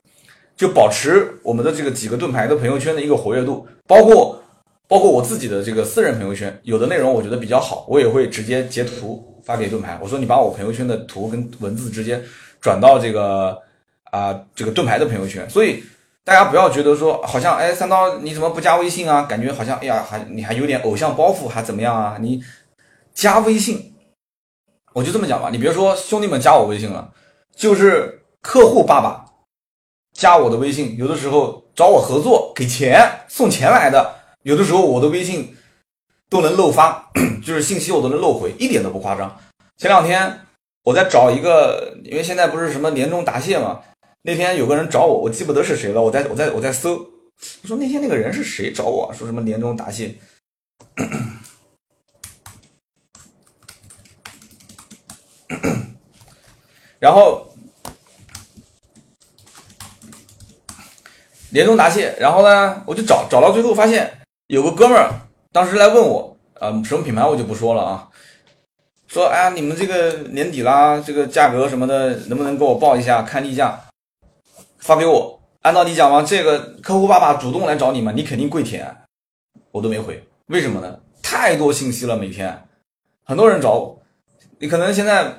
[0.56, 4.39] 就保持我们的这个几个盾牌的朋友圈的一个活跃度，包括
[4.91, 12.21] 包括我自己的这个私人朋友圈，有的内容我觉得比较好，我也会直接截图发给盾牌，我说你把我朋友圈的图跟文字直接
[12.60, 13.58] 转到这个
[14.12, 15.82] 啊这个盾牌的朋友圈，所以。
[16.23, 19.23] 大家不要觉得说好像哎三刀你怎么不加微信啊？
[19.23, 22.15] 感觉好像哎呀还你还有点偶像包袱还怎么样啊？
[22.21, 22.39] 你
[23.12, 23.91] 加微信，
[24.93, 27.12] 我就这么讲吧，你别说兄弟们加我微信了，
[27.56, 29.25] 就是客户爸爸
[30.13, 35.56] 加我的微信，有的时候找我合作给钱送钱来的，有的时候我的微信
[36.30, 37.12] 都能漏发，
[37.45, 39.39] 就是信息我都能漏回，一点都不夸张。
[39.77, 40.39] 前两天
[40.84, 43.82] 我在找一个，因为现在不是什么年终答谢嘛。
[44.23, 46.01] 那天有个人找我，我记不得是谁了。
[46.01, 46.95] 我在我在我在搜，
[47.63, 50.15] 我说那天那个人是谁找我说什么年终答谢？
[56.99, 57.51] 然后
[61.49, 64.21] 年终答谢，然后呢，我就找找到最后发现
[64.52, 65.10] 有个哥们儿
[65.54, 68.10] 当时来问我，啊，什么品牌我就不说了啊，
[69.08, 73.80] 说哎呀，你们这个年底啦，这个价格什么的，能不能给我报一下看例价？
[74.80, 78.94] 发给我，按道理讲嘛，这个客户爸爸主动来找你嘛，你肯定跪舔，
[79.72, 81.00] 我都没回，为什么呢？
[81.24, 82.62] 太多信息了，每天
[83.24, 84.02] 很多人找我，
[84.60, 85.34] 你可能现在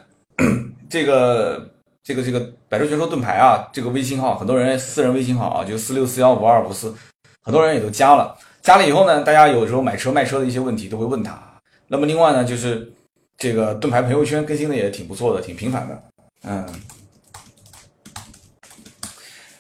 [0.89, 1.71] 这个
[2.03, 6.95] 这个这个百车全说盾牌啊，这个微信号，很多人私人微信号啊，就四六四幺五二五四，
[7.43, 11.37] 很多人也都加了，加了以后呢，大家有时候买车卖车的一些问题都会问他，
[11.89, 12.91] 那么另外呢，就是
[13.37, 16.03] 这个盾牌朋友圈更新的也挺不错的，挺频繁的，
[16.45, 16.67] 嗯。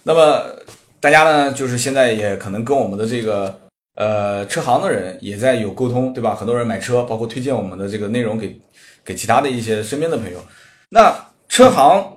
[0.04, 0.44] 那么
[0.98, 3.56] 大家呢，就是现在也可能跟我们的这个
[3.94, 6.34] 呃车行的人也在有沟通，对吧？
[6.34, 8.60] 很多人买车，包括推荐我们的这个内容给
[9.04, 10.38] 给其他的一些身边的朋友。
[10.88, 11.14] 那
[11.48, 12.16] 车行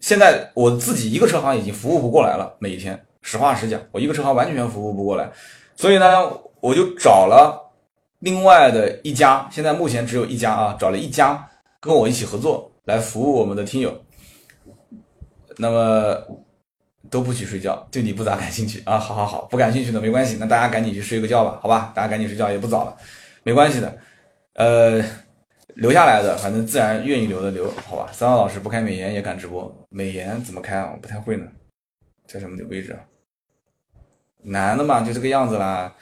[0.00, 5.32] 现在我自己一个车行已经服务不过来了，每一天，实话实讲，我一个车行完全服务不过来，
[5.76, 7.72] 所以呢，我就找了
[8.20, 11.48] 另外的一家，现在目前只有一家啊，找了一家
[11.80, 13.92] 跟我一起合作来服务我们的听友。
[15.56, 16.16] 那么。
[17.10, 18.96] 都不许睡觉，对你不咋感兴趣啊！
[18.98, 21.92] 好好好，不感兴趣的没关系，那大家赶紧去睡个觉吧，好吧？
[21.94, 22.96] 大家赶紧睡觉也不早了，
[23.44, 23.98] 没关系的。
[24.54, 25.04] 呃，
[25.76, 28.10] 留下来的，反正自然愿意留的留，好吧？
[28.10, 30.90] 三号老师不开美颜也敢直播，美颜怎么开啊？
[30.92, 31.46] 我不太会呢，
[32.26, 32.98] 在什么的位置啊？
[34.44, 35.92] 男的嘛，就这个样子啦。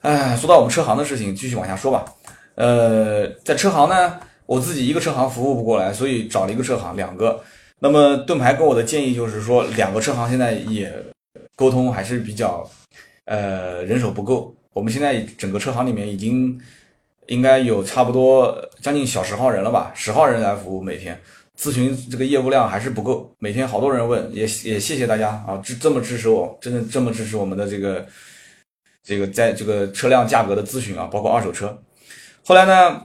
[0.00, 2.04] 哎，说到我们车行的事情，继续往下说吧。
[2.54, 7.42] 呃，在车行呢，我自己一个车行服务不过来，所以找了一个车行，两个。
[7.80, 10.92] 那么盾牌给我的建议就是说，两个车行现在也
[11.54, 12.68] 沟通还是比较，
[13.24, 14.54] 呃，人手不够。
[14.72, 16.60] 我们现在整个车行里面已经
[17.26, 21.20] 应该有差不多将近小十号人了吧，十号人来服务，每天
[21.58, 28.06] 咨询这个业务量还是不够，每天好多人问，也也谢谢大家啊，支这么支持我，真的这么支持我们的这个
[29.02, 31.76] 这个在这个车辆价格的咨询啊，包括二手车。
[32.44, 33.02] 后来呢，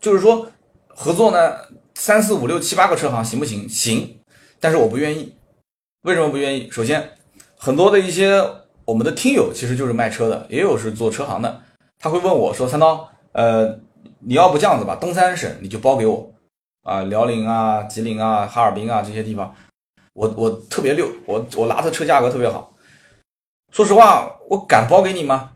[0.00, 0.50] 就是说
[0.88, 1.58] 合作呢。
[2.00, 3.68] 三四五六七八个车行行不行？
[3.68, 4.20] 行，
[4.60, 5.34] 但是我不愿意。
[6.02, 6.70] 为什么不愿意？
[6.70, 7.10] 首先，
[7.56, 8.40] 很多的一些
[8.84, 11.60] 我们的听友其实就是卖车的，也有是做车行的。
[11.98, 13.76] 他会问我说：“三刀，呃，
[14.20, 16.32] 你要不这样子吧，东三省你就包给我
[16.88, 19.54] 啊，辽宁啊、吉林啊、哈尔滨啊这些地方，
[20.14, 22.72] 我我特别溜，我我拿的车价格特别好。
[23.70, 25.50] 说实话，我敢包给你吗？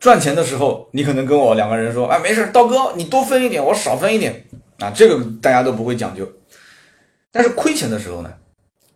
[0.00, 4.46] 赚钱的时候，你可能跟我两个人说：哎，没事，刀哥，你多分一点，我少分一点。”
[4.80, 6.28] 啊，这个大家都不会讲究，
[7.30, 8.32] 但是亏钱的时候呢，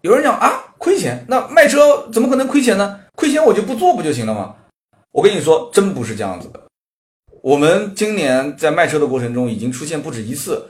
[0.01, 2.99] 有人讲啊，亏钱，那卖车怎么可能亏钱呢？
[3.15, 4.57] 亏钱我就不做不就行了吗？
[5.12, 6.61] 我跟你说，真不是这样子的。
[7.43, 10.69] 我们今年在卖车的过程中，已经出现不止一次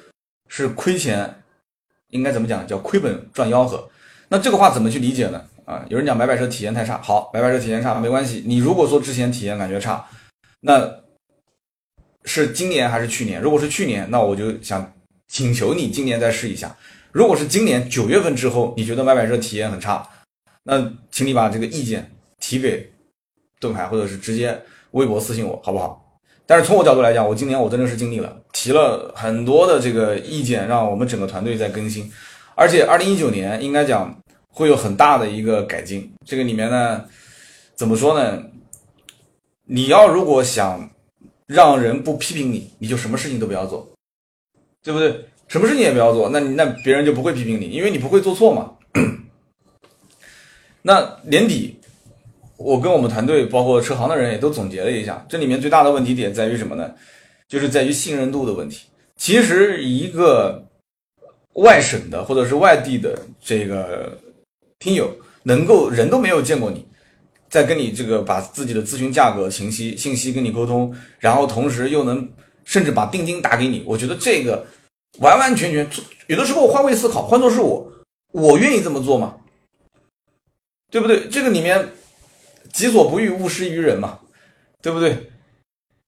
[0.48, 1.42] 是亏钱，
[2.08, 2.66] 应该怎么讲？
[2.66, 3.88] 叫亏本赚吆喝。
[4.28, 5.44] 那这个话怎么去理解呢？
[5.64, 8.42] 啊，有人讲买买车体验太差，好，买买车体验差没关系。
[8.44, 10.04] 你如果说之前体验感觉差，
[10.60, 10.90] 那
[12.24, 13.40] 是今年还是去年？
[13.40, 14.92] 如果是去年，那我就想。
[15.30, 16.74] 请求你今年再试一下。
[17.12, 20.08] 如果是今年九月份之后，你觉得买买车体验很差，
[20.62, 22.90] 那请你把这个意见提给
[23.60, 24.58] 盾牌，或者是直接
[24.92, 26.07] 微博私信我，好不好？
[26.48, 32.10] 但是从我角度来讲，我今年我真的是尽力了，提了很多的这个意见，让我们整个团队在更新。
[32.54, 34.18] 而且二零一九年应该讲
[34.48, 36.10] 会有很大的一个改进。
[36.24, 37.04] 这个里面呢，
[37.74, 38.42] 怎么说呢？
[39.66, 40.88] 你要如果想
[41.46, 43.86] 让人不批评你，你就什么事情都不要做，
[44.82, 45.28] 对不对？
[45.48, 48.72] 什么事情也不要做，那你那别人就不会批评你，因为你不会做错嘛。
[50.80, 51.77] 那年底，
[52.58, 56.92] 我跟我们团队包括车行的人也都总结了一下，这里面最大的问题点在于什么呢？
[57.48, 58.86] 就是在于信任度的问题。
[59.16, 60.62] 其实一个
[61.54, 64.18] 外省的或者是外地的这个
[64.78, 65.10] 听友，
[65.44, 66.84] 能够人都没有见过你，
[67.48, 72.28] 在跟你这个把自己的咨询价格信息信息跟你沟通，然后同时又能
[72.64, 74.66] 甚至把定金打给你，我觉得这个
[75.20, 75.88] 完完全全，
[76.26, 77.90] 有的时候换位思考，换作是我，
[78.32, 79.36] 我愿意这么做吗？
[80.90, 81.28] 对不对？
[81.28, 81.88] 这个里面
[82.72, 84.18] 己所不欲，勿施于人嘛，
[84.82, 85.30] 对不对？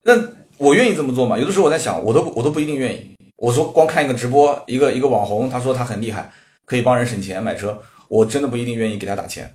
[0.03, 0.39] 那。
[0.57, 1.39] 我愿意这么做吗？
[1.39, 3.17] 有的时候我在想，我都我都不一定愿意。
[3.37, 6.31] 我说光看一个直播，一个一个网红，他说他很厉害，
[6.65, 7.75] 可以帮人省钱买车，
[8.07, 9.51] 我真的不一定愿意给他打钱。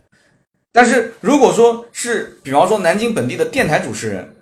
[0.72, 4.36] 但是如果说是，比方说南京本地的电台主持人，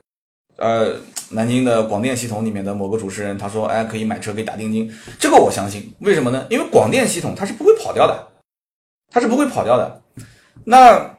[0.56, 0.96] 呃，
[1.28, 5.94] 南京的广电系统里面的某个主持人，他说，哎，可以买车，可以打定金，这个我相信。
[5.98, 6.46] 为什么呢？
[6.48, 8.26] 因为广电系统它是不会跑掉的，
[9.10, 10.02] 它是不会跑掉的。
[10.64, 11.14] 那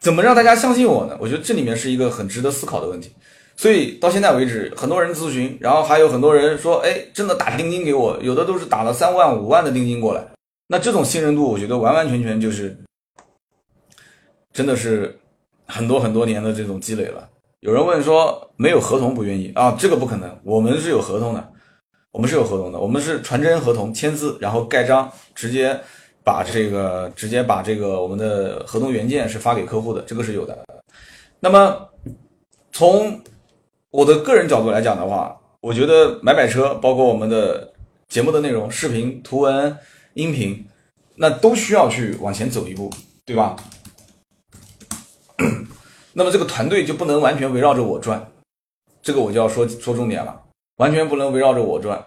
[0.00, 1.16] 怎么让大家相信我呢？
[1.20, 3.12] 我觉得这里面是一个很值得思考的问题。
[3.54, 10.26] 所以到现在为止，很多人咨询，然后还有很多人说，哎，真的打定金给我，有的都是打了三万、五万的定金过来。
[10.68, 12.74] 那这种信任度，我觉得完完全全就是，
[14.54, 15.18] 真的是
[15.66, 17.28] 很多很多年的这种积累了。
[17.60, 19.76] 有人问说，没有合同不愿意啊？
[19.78, 21.52] 这个不可能，我们是有合同的，
[22.12, 25.78] 我们是有合同的，我们是传真合同，签字，然后盖章，直接
[26.24, 30.58] 把这个直接把这个我们的合同原件是发给客户的，这个是有的。
[31.40, 31.88] 那么
[32.72, 33.20] 从
[33.90, 37.72] 我的个人角度来讲的话，我觉得买买车，包括我们的
[38.08, 39.76] 节目的内容、视频、图文、
[40.14, 40.66] 音频，
[41.16, 42.90] 那都需要去往前走一步，
[43.24, 43.56] 对吧？
[46.12, 48.30] 那么这个团队就不能完全围绕着我转，
[49.02, 50.40] 这个我就要说说重点了，
[50.76, 52.04] 完全不能围绕着我转。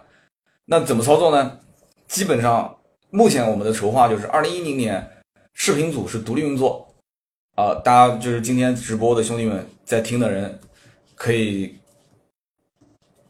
[0.64, 1.58] 那怎么操作呢？
[2.06, 2.76] 基本上
[3.14, 5.08] 目前我们的筹划就是二零一零年
[5.52, 6.92] 视频组是独立运作，
[7.54, 10.58] 啊，大家就是今天直播的兄弟们在听的人。
[11.14, 11.78] 可以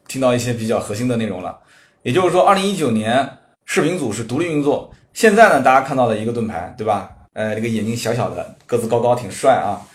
[0.09, 1.61] 听到一些比较核心的内容了，
[2.03, 3.29] 也就是说，二零一九年
[3.67, 4.91] 视频组是独立运作。
[5.13, 7.15] 现在呢，大家看到的一个盾牌，对吧？
[7.35, 9.87] 呃，这个眼睛小小的，个子高高，挺帅啊。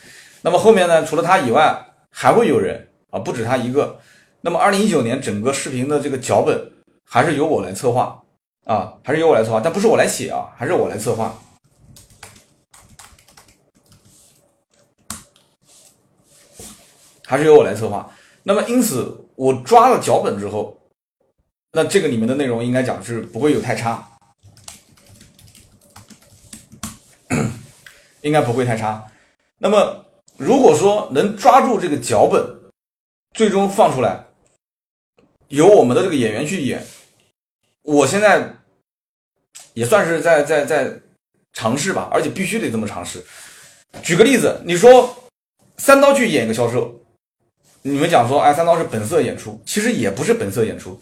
[0.43, 3.99] 那么后面呢，除了他以外，还会有人啊，不止他一个。
[4.41, 6.71] 那么二零一九年整个视频的这个脚本
[7.03, 8.21] 还是由我来策划
[8.69, 11.35] 啊，还是由我来策划，但不是我来写啊，还是我来策划。
[17.25, 20.77] 还是由我来策划，那么因此我抓了脚本之后，
[21.71, 24.07] 那这个里面的内容应该讲是不会有太差，
[28.21, 29.03] 应该不会太差。
[29.57, 30.05] 那么
[30.37, 32.71] 如果说能抓住这个脚本，
[33.33, 34.25] 最终放出来，
[35.47, 36.85] 由我们的这个演员去演，
[37.83, 38.55] 我现在
[39.79, 40.91] 也算是在在在
[41.53, 43.23] 尝试吧，而且必须得这么尝试。
[44.03, 45.15] 举个例子，你说
[45.77, 46.93] 三刀去演一个销售。
[47.81, 51.01] 你们讲说，哎，三刀是本色演出，其实也不是本色演出。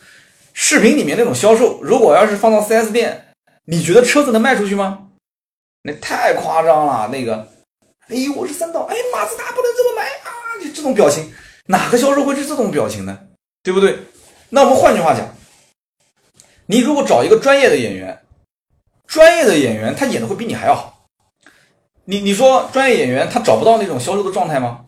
[0.54, 3.34] 视频里面那种销售，如果要是放到 4S 店，
[3.66, 5.08] 你觉得车子能卖出去吗？
[5.82, 7.08] 那太夸张了。
[7.08, 7.48] 那个，
[8.10, 10.30] 哎呦，我是三刀，哎，马自达不能这么买啊！
[10.62, 11.34] 你这种表情，
[11.66, 13.18] 哪个销售会是这种表情呢？
[13.64, 13.98] 对不对？
[14.50, 15.36] 那我们换句话讲，
[16.68, 18.22] 你如果找一个专业的演员，
[19.08, 21.08] 专业的演员他演的会比你还要好。
[22.06, 24.86] 你你说专业演员他找不到那种销售的状态吗？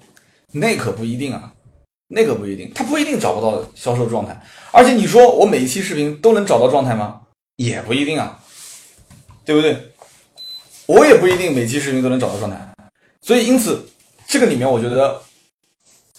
[0.52, 1.54] 那可不一定啊。
[2.12, 4.36] 那可不一定，他不一定找不到销售状态，
[4.72, 7.22] 而且你说我每一期视频都能找到状态吗？
[7.56, 8.40] 也不一定啊，
[9.46, 9.78] 对不对？
[10.88, 12.58] 我也不一定每期视频都能找到状态，
[13.22, 13.88] 所以因此
[14.28, 15.22] 这个里面，我觉得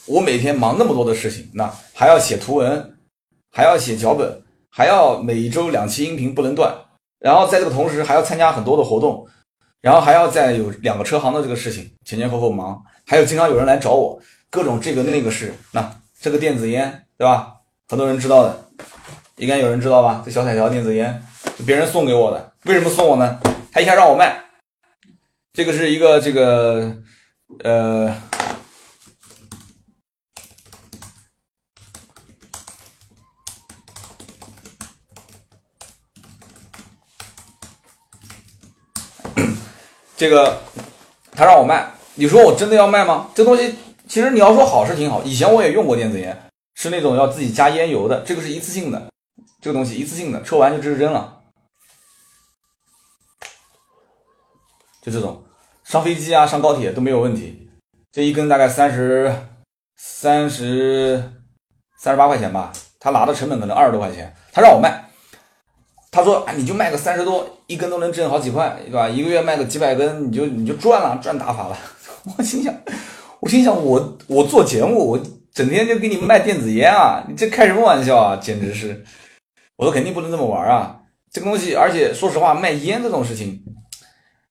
[0.07, 2.96] 我每天忙那么多的事情，那还要写图文，
[3.51, 6.72] 还要写脚本，还要每周两期音频不能断，
[7.21, 9.27] 然后在这个同时还要参加很多的活动，
[9.81, 14.18] 然后还要再有两个车行的这个事情前前后后忙，还有经常有人来找我。
[14.51, 15.89] 各种这个那个是那
[16.21, 17.53] 这个电子烟对吧？
[17.89, 18.64] 很多人知道的，
[19.37, 20.23] 应该有人知道吧？
[20.25, 21.23] 这小彩条电子烟，
[21.64, 22.53] 别人送给我的。
[22.64, 23.39] 为什么送我呢？
[23.71, 24.43] 他一下让我卖。
[25.53, 26.97] 这个是一个这个
[27.62, 28.14] 呃，
[40.21, 40.61] 这个
[41.33, 43.31] 他让我卖，你说我真的要卖吗？
[43.35, 43.75] 这东西。
[44.07, 46.37] 其实你要说好是挺好，以前我也用过电子烟，
[46.75, 49.11] 是那种要自己加烟油的，这个是一次性的，
[49.62, 51.41] 这个东西一次性的，抽完就直接扔了，
[55.01, 55.43] 就这种，
[55.85, 57.71] 上飞机啊上高铁都没有问题，
[58.12, 59.35] 这一根大概三十
[59.97, 61.33] 三十
[61.99, 64.99] 三十八块钱吧，他拿的成本可能二十多块钱，他让我卖，
[66.21, 69.09] 他说啊你就卖个三十多，一根都能挣好几块，对吧？
[69.09, 71.79] 一个月卖个几百根，你就你就赚了，赚大发了。
[72.37, 72.75] 我心想，
[73.41, 78.37] 我心想我我做节目，我整天就给你们卖电子烟啊，你这开什么玩笑啊？
[78.37, 79.03] 简直是，
[79.77, 81.01] 我说肯定不能这么玩啊，
[81.33, 83.64] 这个东西，而且说实话，卖烟这种事情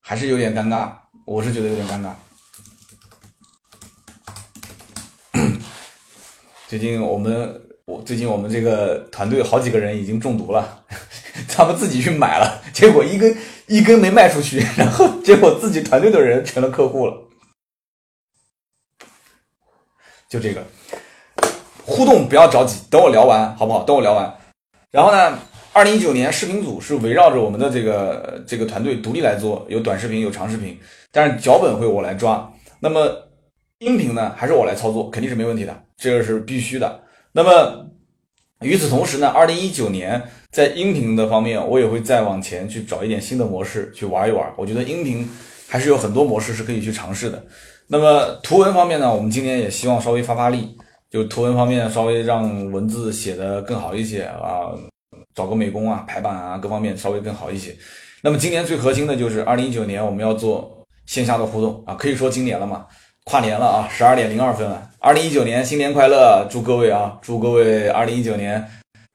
[0.01, 0.89] 还是有点尴尬，
[1.25, 2.09] 我是觉得有点尴尬。
[6.67, 10.83] 最近我们我最近我们这个团队好几个人已经中毒了，
[11.51, 13.35] 他们自己去买了，结果一根
[13.67, 17.13] 一根没卖出去，然后结果自己团队的人成了客户了。
[20.29, 20.63] 就这个
[21.83, 23.83] 互动不要着急，等我聊完好不好？
[23.83, 24.31] 等我聊完，
[24.91, 25.39] 然后呢，
[25.73, 30.79] 二零一九年视频组是围绕着我们的这个这个团队独立来做，有短视频有长视频，
[31.11, 33.11] 但是脚本会我来抓，那么
[33.79, 35.83] 音频呢还是我来操作，肯定是没问题的。
[35.97, 37.03] 这个是必须的。
[37.31, 37.88] 那么
[38.61, 44.51] 与此同时呢，二零一九年在音频的方面，我也会再往前去找一点新的模式去玩一玩。
[44.57, 45.25] 我觉得音频
[45.67, 47.41] 还是有很多模式是可以去尝试的。
[47.87, 50.75] 那么图文方面呢，我们今年也希望稍微发发力，
[51.09, 54.75] 就图文方面稍微让文字写得更好一些啊，
[55.33, 57.73] 找个美工啊、排版啊各方面稍微更好一些。
[58.21, 62.85] 那么今年最核心的就是二零一九年我们要做线下的互动啊，可以说今年了嘛。
[63.23, 64.88] 跨年了啊，十二点零二分了。
[65.01, 68.69] 二零一九年新年快乐，祝各位啊，祝各位二零一九年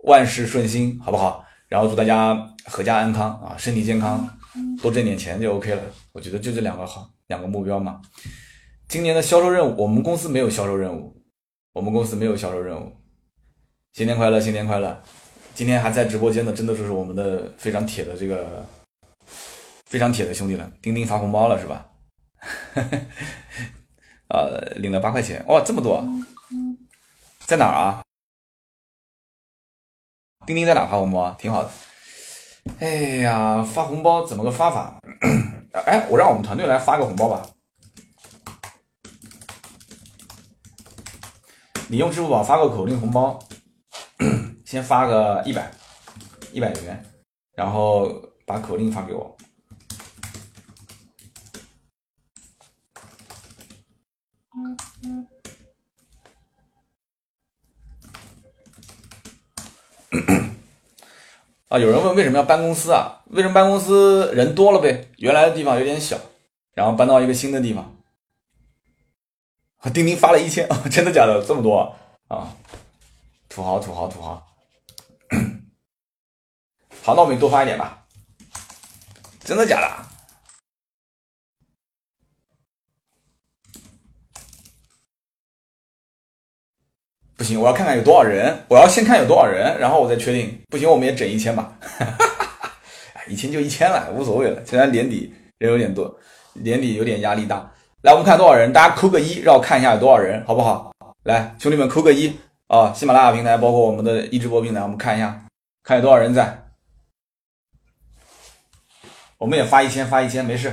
[0.04, 1.44] 万事顺心，好不好？
[1.68, 2.34] 然后祝大家
[2.70, 4.26] 阖家安康啊，身体健康，
[4.80, 5.82] 多挣点钱就 OK 了。
[6.12, 8.00] 我觉得就这两个好，两个目标嘛。
[8.88, 11.14] 今年的销售任务，我们公司没有销售任务，
[11.74, 12.90] 我们公司没有销售任务。
[13.92, 15.02] 新年快乐，新年快乐！
[15.54, 18.66] 今天还在直播间的，真的就是我们的非常铁的这个
[19.84, 20.72] 非常铁的兄弟了。
[20.80, 21.86] 钉钉发红包了是吧？
[24.28, 26.04] 呃，领了八块钱，哇，这么多，
[27.40, 28.02] 在哪儿啊？
[30.46, 31.30] 钉钉在哪发红包？
[31.38, 31.70] 挺好的。
[32.80, 34.98] 哎呀，发红包怎么个发法？
[35.86, 37.46] 哎，我让我们团队来发个红包吧。
[41.88, 43.38] 你用支付宝发个口令红包，
[44.64, 45.70] 先发个一百，
[46.52, 47.04] 一百元，
[47.54, 48.10] 然后
[48.46, 49.36] 把口令发给我。
[61.74, 63.20] 啊，有人问为什么要搬公司啊？
[63.30, 64.30] 为什么搬公司？
[64.32, 66.16] 人多了呗，原来的地方有点小，
[66.72, 67.96] 然后搬到一个新的地方。
[69.92, 71.44] 钉钉发了一千， 真的假的？
[71.44, 71.96] 这么多
[72.28, 72.54] 啊！
[73.48, 74.46] 土豪，土豪，土豪。
[77.02, 78.06] 好，那我们多发一点吧。
[79.42, 80.13] 真的假的？
[87.36, 90.60] 不行，我要看看有多少人，我要先看有多少人，然后我再确定。
[90.70, 91.76] 不行，我们也整一千吧，
[93.28, 94.62] 一千就一千了，无所谓了。
[94.64, 96.16] 现在年底人有点多，
[96.52, 97.70] 年底有点压力大。
[98.02, 100.92] 来，我们看多少人，大家扣个一，让我看一下有多少人，好不好？
[101.24, 102.32] 来，兄弟们扣个一
[102.68, 102.92] 啊！
[102.94, 105.44] 喜马拉雅平台，包括我们的一直播平台，我们看一下，
[105.82, 106.66] 看有多少人在。
[109.38, 110.72] 我们也发一千，发一千，没事。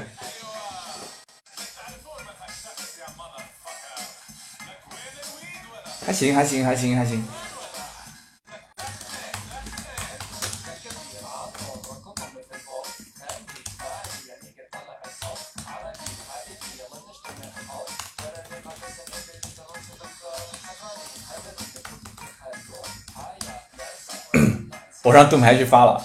[6.12, 7.24] 还行，还行，还行，还行。
[25.04, 26.04] 我让盾牌去发了，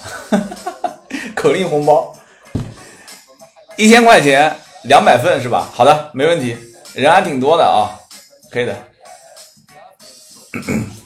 [1.35, 2.17] 口令红包，
[3.77, 5.69] 一千块钱，两百份是吧？
[5.75, 6.57] 好的，没问题，
[6.95, 7.99] 人还挺多的啊，
[8.53, 8.73] 可以的。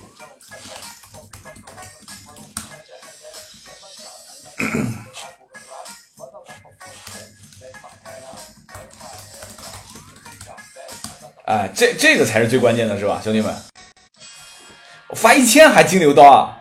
[11.47, 13.53] 哎，这这个才是最关键的，是吧，兄弟们？
[15.09, 16.57] 我发一千还金牛刀啊！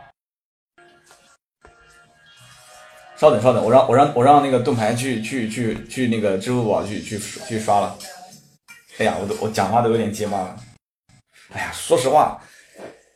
[3.16, 7.96] 稍等，稍等，我让我让我让那个盾牌去去去去那个支付宝去去去刷了。
[8.98, 10.58] 哎呀，我都我讲话都有点结巴了。
[11.54, 12.42] 哎呀，说实话。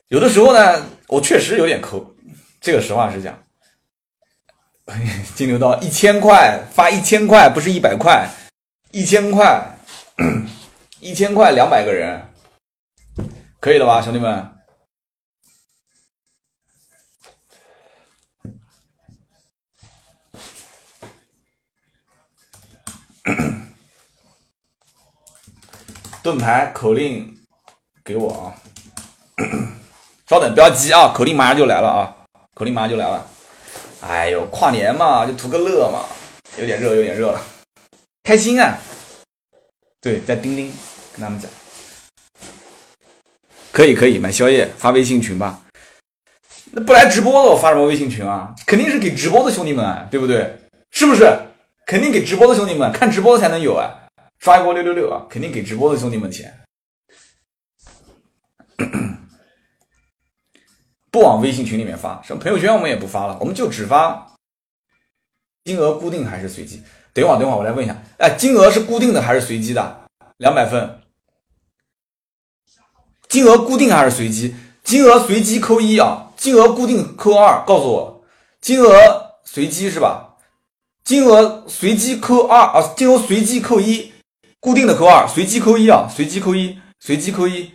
[0.10, 2.16] 有的时候呢，我确实有点抠，
[2.62, 3.38] 这个实话实讲。
[5.34, 8.30] 金牛刀一千块发一千块，不是一百块，
[8.92, 9.78] 一千块，
[11.00, 12.22] 一千块两百个人，
[13.60, 14.50] 可以了吧，兄弟们？
[26.22, 27.38] 盾牌口令
[28.04, 28.54] 给我啊！
[30.34, 32.16] 稍等，不要急啊，口令马上就来了啊，
[32.56, 33.24] 口令马上就来了。
[34.02, 36.06] 哎呦，跨年嘛，就图个乐嘛，
[36.58, 37.40] 有点热，有点热了，
[38.24, 38.76] 开心啊！
[40.02, 40.74] 对，在钉钉
[41.14, 41.50] 跟他们讲，
[43.72, 45.62] 可以可以买宵夜发微信群吧。
[46.72, 48.56] 那不来直播的我发什么微信群啊？
[48.66, 50.58] 肯定是给直播的兄弟们，对不对？
[50.90, 51.32] 是不是？
[51.86, 53.94] 肯定给直播的兄弟们看直播才能有啊！
[54.40, 56.52] 刷一波六六六啊，肯定给直播的兄弟们钱。
[61.14, 64.34] 不往微信群里面发，什么朋友圈我们也不发了，我们就只发
[65.64, 66.82] 金额固定还是随机？
[67.14, 70.10] 等会儿等会儿我来问一下，哎，金额是固定的还是随机的？
[70.38, 71.02] 两百份，
[73.30, 74.56] 金额固定还是随机？
[74.84, 78.24] 金额随机扣一啊，金额固定扣二，告诉我，
[78.60, 80.36] 金额随机是吧？
[81.04, 84.12] 金额随机扣二啊，金额随机扣一，
[84.60, 87.72] 固定的扣二，随机扣一啊，随机扣一，随机扣一，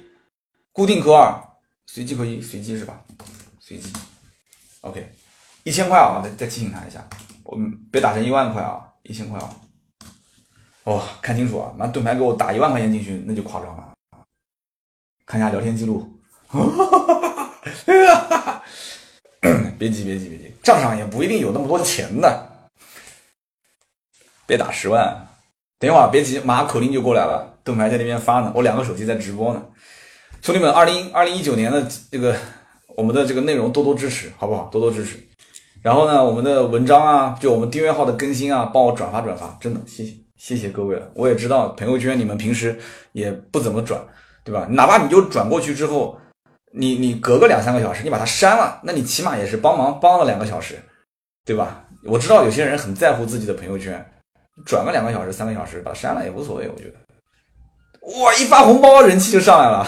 [0.73, 1.48] 固定扣二，
[1.91, 3.01] 随机可以，随机是吧？
[3.59, 3.91] 随机
[4.83, 5.11] ，OK，
[5.65, 7.03] 一千块啊，再再提醒他一下，
[7.43, 9.51] 我们别打成一万块啊，一千块啊。
[10.85, 13.93] 哦，看清楚啊，拿盾牌给我打一万块钱进去，那就夸张了。
[15.25, 16.07] 看一下聊天记录，
[19.79, 22.71] 别急别急别急，账上也不一定有那么多钱的。
[24.47, 25.27] 别打十万，
[25.79, 27.59] 等一会儿别急，马上口令就过来了。
[27.65, 29.63] 盾牌在那边发呢，我两个手机在直播呢。
[30.43, 32.35] 兄弟们，二零二零一九年的这个
[32.97, 34.69] 我们的这个内容多多支持，好不好？
[34.73, 35.19] 多多支持。
[35.83, 41.11] 然后呢，我们的文章啊，就我们订阅号的更新啊，帮我转发转发，真的谢谢谢谢各位了。
[41.15, 42.79] 我也知道朋友圈你们平时
[43.13, 44.01] 也不怎么转，
[44.45, 44.67] 对吧？
[44.71, 46.19] 哪怕你就转过去之后，
[46.73, 50.83] 你你隔个两三个小时，你把它删了，那你起码也是帮忙帮了两个小时，
[51.45, 51.85] 对吧？
[52.05, 54.05] 我知道有些人很在乎自己的朋友圈。
[54.67, 56.95] 转个两个小时、三个小时，把它删了也无所谓，我觉得。
[58.21, 59.87] 哇，一发红包，人气就上来了！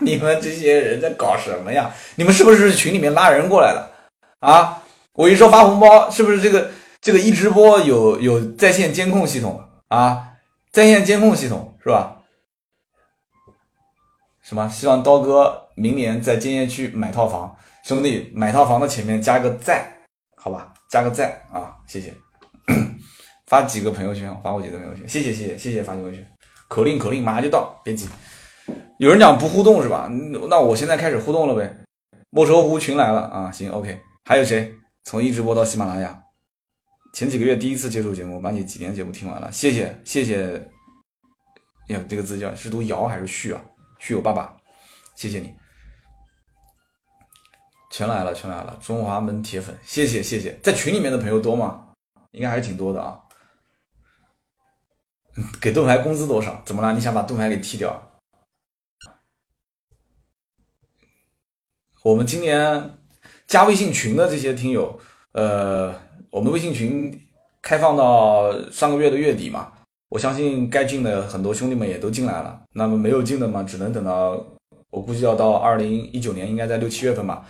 [0.02, 1.90] 你们这些人在搞什么呀？
[2.16, 3.90] 你们是不是群里面拉人过来的
[4.40, 4.82] 啊？
[5.12, 6.70] 我一说发红包，是不是这个
[7.00, 10.28] 这个一直播有有在线监控系统啊？
[10.72, 12.16] 在线监控系统是吧？
[14.42, 14.68] 什么？
[14.68, 19.86] 希望刀哥明年在建业区买套房，兄弟，买套房的前面加个在，
[20.36, 20.72] 好吧？
[20.88, 22.14] 加个在啊，谢谢。
[23.46, 26.26] 发几个朋友圈，发过几个朋友圈，谢谢谢谢谢谢发朋友圈，
[26.68, 28.08] 口令口令马上就到，别急。
[28.98, 30.08] 有人讲不互动是吧？
[30.48, 31.74] 那我现在开始互动了呗。
[32.30, 34.00] 莫愁湖群来了啊，行 OK。
[34.24, 34.74] 还有谁？
[35.04, 36.22] 从一直播到喜马拉雅，
[37.14, 40.52] 前几个月第一次接触节目，把你几年节目听完了，谢谢谢谢。
[41.88, 43.60] 呀，这个字叫是读瑶还是旭啊？
[43.98, 44.54] 旭友爸爸，
[45.16, 45.52] 谢谢你。
[47.90, 50.56] 全来了全来了，中华门铁粉，谢谢谢谢。
[50.62, 51.88] 在群里面的朋友多吗？
[52.30, 53.18] 应该还是挺多的啊。
[55.60, 56.62] 给盾牌工资多少？
[56.64, 56.92] 怎么了？
[56.92, 58.09] 你想把盾牌给踢掉？
[62.02, 62.92] 我们今年
[63.46, 64.98] 加微信群的这些听友，
[65.32, 65.94] 呃，
[66.30, 67.12] 我们微信群
[67.60, 69.70] 开放到上个月的月底嘛。
[70.08, 72.58] 我相信该进的很多兄弟们也都进来了。
[72.72, 74.42] 那么没有进的嘛，只能等到
[74.88, 77.46] 我估计要到二零一九年，应该在六七月份吧。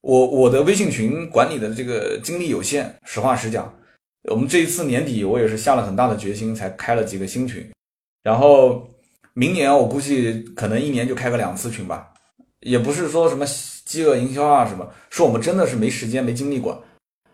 [0.00, 3.70] 我我的微信群管理的这个精力有限，实话实讲。
[4.30, 7.70] 我们这一次年底，我也是下了很大的决心，才开了几个新群。
[8.22, 8.88] 然后
[9.34, 12.09] 明年我估计可能一年就开个两次群吧，
[12.60, 13.44] 也不是说什么
[13.84, 16.76] 饥饿营销啊什么，是我们真的是没时间没精力管。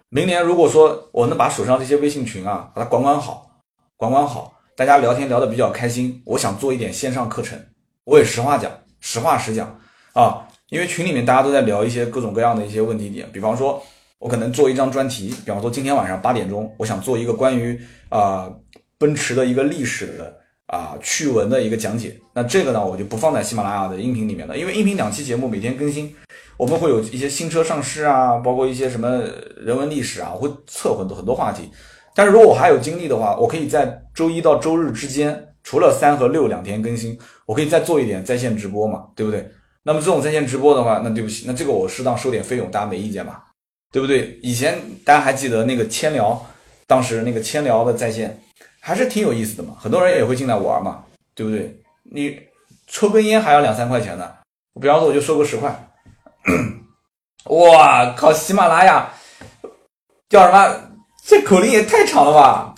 [0.08, 3.50] 明年如果说我能把手上这些微信群啊，把它管管好，
[3.96, 7.58] 管管好，大家聊天聊得比较开心，我想做一点线上课程。
[8.04, 8.70] 我也实话讲，
[9.00, 9.78] 实话实讲
[10.12, 13.82] 啊，因为群里面大家都在聊一些各种各样的一些问题点，比方说。
[14.18, 18.50] 我可能做一张专题，比方说今天晚上八点钟，我想做一个关于啊
[18.96, 20.34] 奔驰的一个历史的
[20.66, 22.16] 啊趣闻的一个讲解。
[22.32, 26.14] 那这个呢，我就不放在喜马拉雅的音频里面了，因为音频两期节目每天更新，
[26.56, 29.22] 我们会有一些新车上市啊，包括一些什么
[29.56, 31.70] 人文历史啊，我会测很多很多话题。
[32.14, 39.46] 但是如果我还有精力的话，我可以在周一到周日之间，除了三和六两天更新，我可以再做一点在线直播嘛，对不对？
[39.82, 43.44] 那么这种在线直播的话，那对不起，那这个我适当收点费用，大家没意见吧？
[43.92, 44.38] 对不对？
[44.42, 46.44] 以前大家还记得那个千聊，
[46.86, 48.36] 当时那个千聊的在线
[48.86, 51.02] 还是挺有意思的嘛，很多人也会进来玩嘛，
[51.34, 51.76] 对不对？
[52.04, 52.40] 你
[52.86, 54.32] 抽根烟还要两三块钱呢，
[54.80, 55.88] 比方说我就收个十块。
[57.50, 58.32] 哇靠！
[58.32, 59.12] 喜马拉雅
[60.28, 60.80] 叫什么？
[61.24, 62.76] 这口令也太长了吧！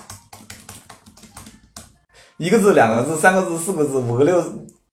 [2.39, 4.43] 一个字、两个字、三个字、四个字、五个六、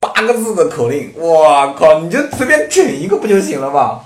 [0.02, 2.02] 八个字的口令，哇靠！
[2.02, 4.02] 你就随便整一个不就行了吗？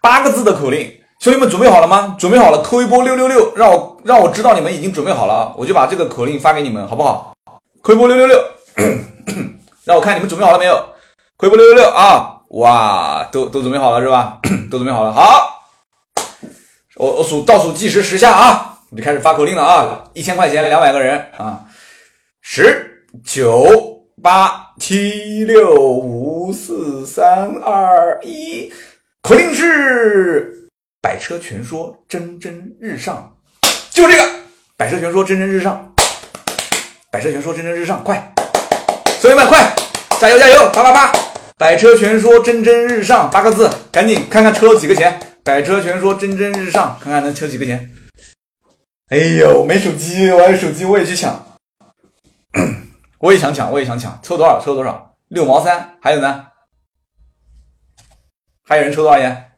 [0.00, 2.16] 八个字的口令，兄弟们准备好了吗？
[2.18, 7.36] 准备好了，扣一波六六六，让我让我知道你们已经准备好了啊，我就把这个口令发给你们，好不好？
[7.82, 8.42] 扣一波六六六，
[9.84, 10.74] 让我看你们准备好了没有？
[11.36, 12.40] 扣一波六六六啊！
[12.52, 14.38] 哇，都都准备好了是吧？
[14.72, 15.62] 都准备好了，好，
[16.96, 20.04] 我我数倒数计时十下啊，我就开始发口令了啊！
[20.14, 21.60] 一千块钱两百个人啊，
[22.40, 23.66] 十九
[24.22, 28.72] 八七六五四三二一，
[29.20, 30.59] 口令是
[31.02, 33.34] 百车全说蒸蒸日上，
[33.90, 34.30] 就这个
[34.76, 35.94] 百车全说蒸蒸日上，
[37.10, 38.34] 百车全说蒸蒸日上，快！
[39.18, 39.74] 兄弟们，快，
[40.20, 41.12] 加油加油，啪啪啪！
[41.56, 45.18] 百车全说蒸蒸日上八个字，赶紧看看抽了几个钱。
[45.42, 47.90] 百车全说蒸蒸日上，看看能抽几个钱。
[49.08, 51.58] 哎呦，没手机，我还有手机我也去抢，
[53.18, 54.60] 我也想抢，我也想抢，抽多少？
[54.62, 55.16] 抽多少？
[55.28, 55.96] 六毛三。
[56.02, 56.46] 还有呢？
[58.62, 59.49] 还有人抽多少钱？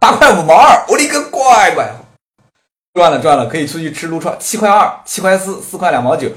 [0.00, 0.84] 八块五毛二。
[0.88, 1.88] 我的个乖乖，
[2.94, 4.36] 赚了赚了，可以出去吃撸串。
[4.40, 6.28] 七块二，七块四，四块两毛九。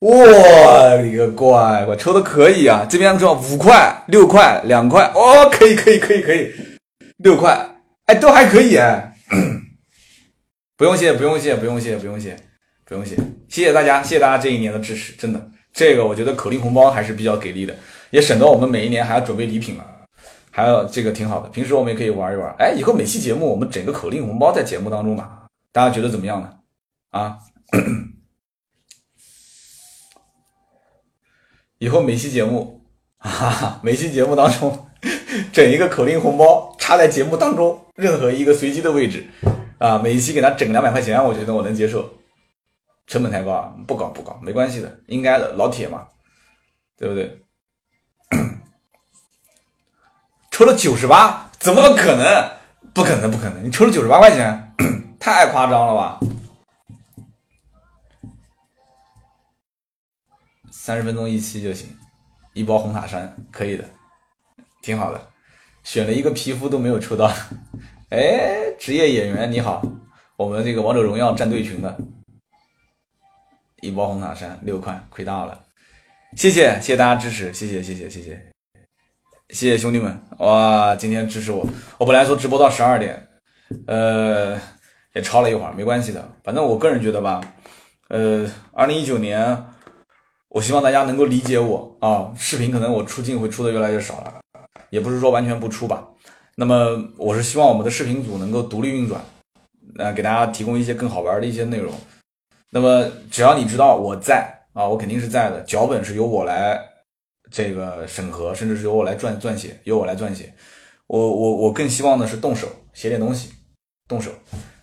[0.00, 2.86] 我的个乖乖，抽的可以啊！
[2.88, 6.54] 这边说五块、六块、两块，哦，可以可以可以可以，
[7.16, 7.68] 六块，
[8.06, 9.12] 哎，都还可以哎。
[10.78, 12.36] 不用谢，不用谢，不用谢，不用谢，
[12.84, 13.16] 不用谢，
[13.48, 17.74] 谢谢大家，谢谢大家这一年的支持，真的，这个我觉得口令红包还是比较给力的，
[18.10, 19.84] 也省得我们每一年还要准备礼品了，
[20.50, 21.48] 还有这个挺好的。
[21.50, 26.58] 平时我们也可以玩一玩，哎，以后每期节目我们整个口令红包在节目当中嘛，大家觉得怎么样呢？
[27.10, 27.38] 啊？
[31.78, 32.82] 以后每期节目，
[33.18, 34.86] 哈哈，每期节目当中
[35.52, 39.28] 整一个口令红包插在节目当中任何一个随机的位置，
[39.78, 42.14] 啊，每一期给他整两百块钱，我觉得我能接受。
[43.06, 46.08] 成本太高啊，不搞不搞，没关系的，应该的，老铁嘛，
[46.94, 47.40] 对不对？
[50.58, 52.50] 抽了九十八，怎么可能？
[52.92, 53.64] 不可能，不可能！
[53.64, 54.74] 你抽了九十八块钱，
[55.20, 56.18] 太夸张了吧？
[60.72, 61.96] 三十分钟一期就行，
[62.54, 63.88] 一包红塔山可以的，
[64.82, 65.30] 挺好的。
[65.84, 67.32] 选了一个皮肤都没有抽到，
[68.10, 69.80] 哎，职业演员你好，
[70.36, 71.96] 我们这个王者荣耀战队群的，
[73.80, 75.62] 一包红塔山六块，亏大了，
[76.36, 78.52] 谢谢谢谢大家支持，谢谢谢谢谢谢
[79.50, 83.28] 谢谢兄弟们，哇，今天支持我，我本来说直播到十二点，
[83.86, 84.58] 呃，
[85.14, 87.40] 也超了一会儿，没关系的，反正我个人觉得吧，
[88.08, 89.64] 呃，二零一九年。
[90.50, 94.40] 我希望大家能够理解我啊，视频可能我出镜会出的越来越少了，
[94.88, 96.08] 也不是说完全不出吧。
[96.54, 99.20] 那么我是希望我们的视频组能够独立运转，
[99.98, 101.92] 呃，给大家提供一些更好玩的一些内容。
[102.70, 105.60] 那么只要你知道我在啊，我肯定是在的。
[105.62, 106.80] 脚本是由我来
[107.50, 110.52] 这个审核，甚至是由我来撰撰写，由我来撰写。
[111.06, 113.50] 我我我更希望的是动手写点东西，
[114.06, 114.30] 动手，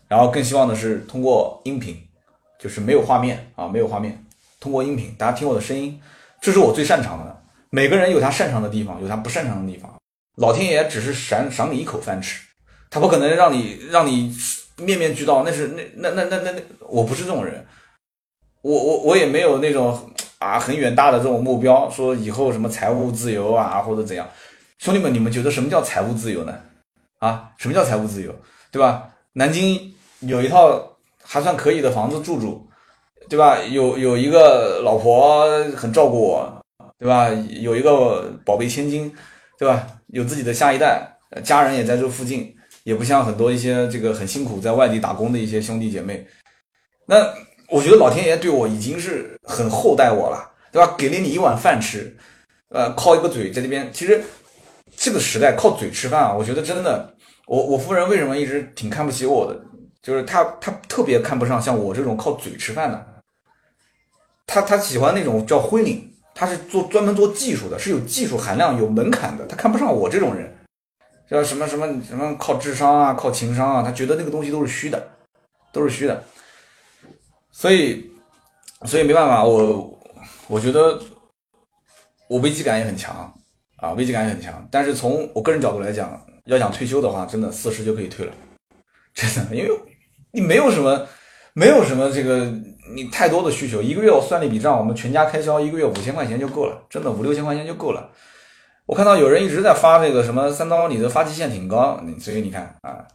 [0.07, 1.97] 然后更希望的是通过音频，
[2.59, 4.25] 就是没有画面啊，没有画面。
[4.59, 6.01] 通过音频，大家听我的声音，
[6.41, 7.43] 这是我最擅长的。
[7.69, 9.93] 每个人有他擅长的地方，有他不擅长的地方。
[10.37, 12.41] 老天爷只是赏赏你一口饭吃，
[12.89, 14.35] 他不可能让你让你
[14.77, 15.43] 面面俱到。
[15.43, 17.63] 那是那那那那那，我不是这种人。
[18.65, 19.95] 我我我也没有那种
[20.39, 24.27] 啊很远大的这种目标，说以后什么财务自由啊或者怎样。
[24.79, 26.59] 兄弟们，你们觉得什么叫财务自由呢？
[27.19, 28.33] 啊，什么叫财务自由？
[28.71, 29.07] 对吧？
[29.33, 32.67] 南京有一套还算可以的房子住住。
[33.29, 33.59] 对吧？
[33.63, 36.63] 有有一个老婆很照顾我，
[36.97, 37.29] 对吧？
[37.59, 39.13] 有一个宝贝千金，
[39.59, 39.87] 对吧？
[40.07, 41.07] 有自己的下一代，
[41.43, 46.25] 家人也在这附近，也不像很多一些这个很辛苦在外地打工的一些兄弟姐妹。
[47.07, 47.33] 那
[47.69, 50.93] 我觉得老天爷对我已经是很厚待我了，对吧？
[50.97, 52.15] 给了你一碗饭吃，
[52.69, 53.89] 呃，靠一个嘴在这边。
[53.91, 54.23] 其实
[54.95, 57.13] 这个时代靠嘴吃饭啊，我觉得真的，
[57.47, 59.59] 我我夫人为什么一直挺看不起我的？
[60.01, 63.05] 就是她她特别看不上像我这种靠嘴吃饭的。
[64.47, 69.43] 他他喜欢那种叫灰领，他是做专门做技术的，是有技术含量、有门槛的。
[69.47, 70.55] 他看不上我这种人，
[71.27, 75.09] 叫什么什么什么靠智商啊、靠情商啊，他觉得那个东西都是虚的，
[75.73, 76.23] 都是虚的。
[77.57, 78.11] 所以，
[78.85, 79.99] 所以没办法，我
[80.47, 80.99] 我觉得
[82.27, 83.33] 我危机感也很强
[83.77, 84.67] 啊，危机感也很强。
[84.69, 88.33] 但是从我个人角度来讲，要想退休的话，真的四十就可以退了，
[89.15, 89.71] 真的，因为
[90.31, 91.07] 你没有什么。
[91.57, 92.51] 没有什么这个
[92.93, 98.11] 你太多的需求，一个月我算了一笔账，我们全家开销一个月五千块钱就够了，真的五六千块钱就够了。
[98.85, 103.07] 我看到有人一直在发这个什么三刀，你的发际线挺高，所以你看啊，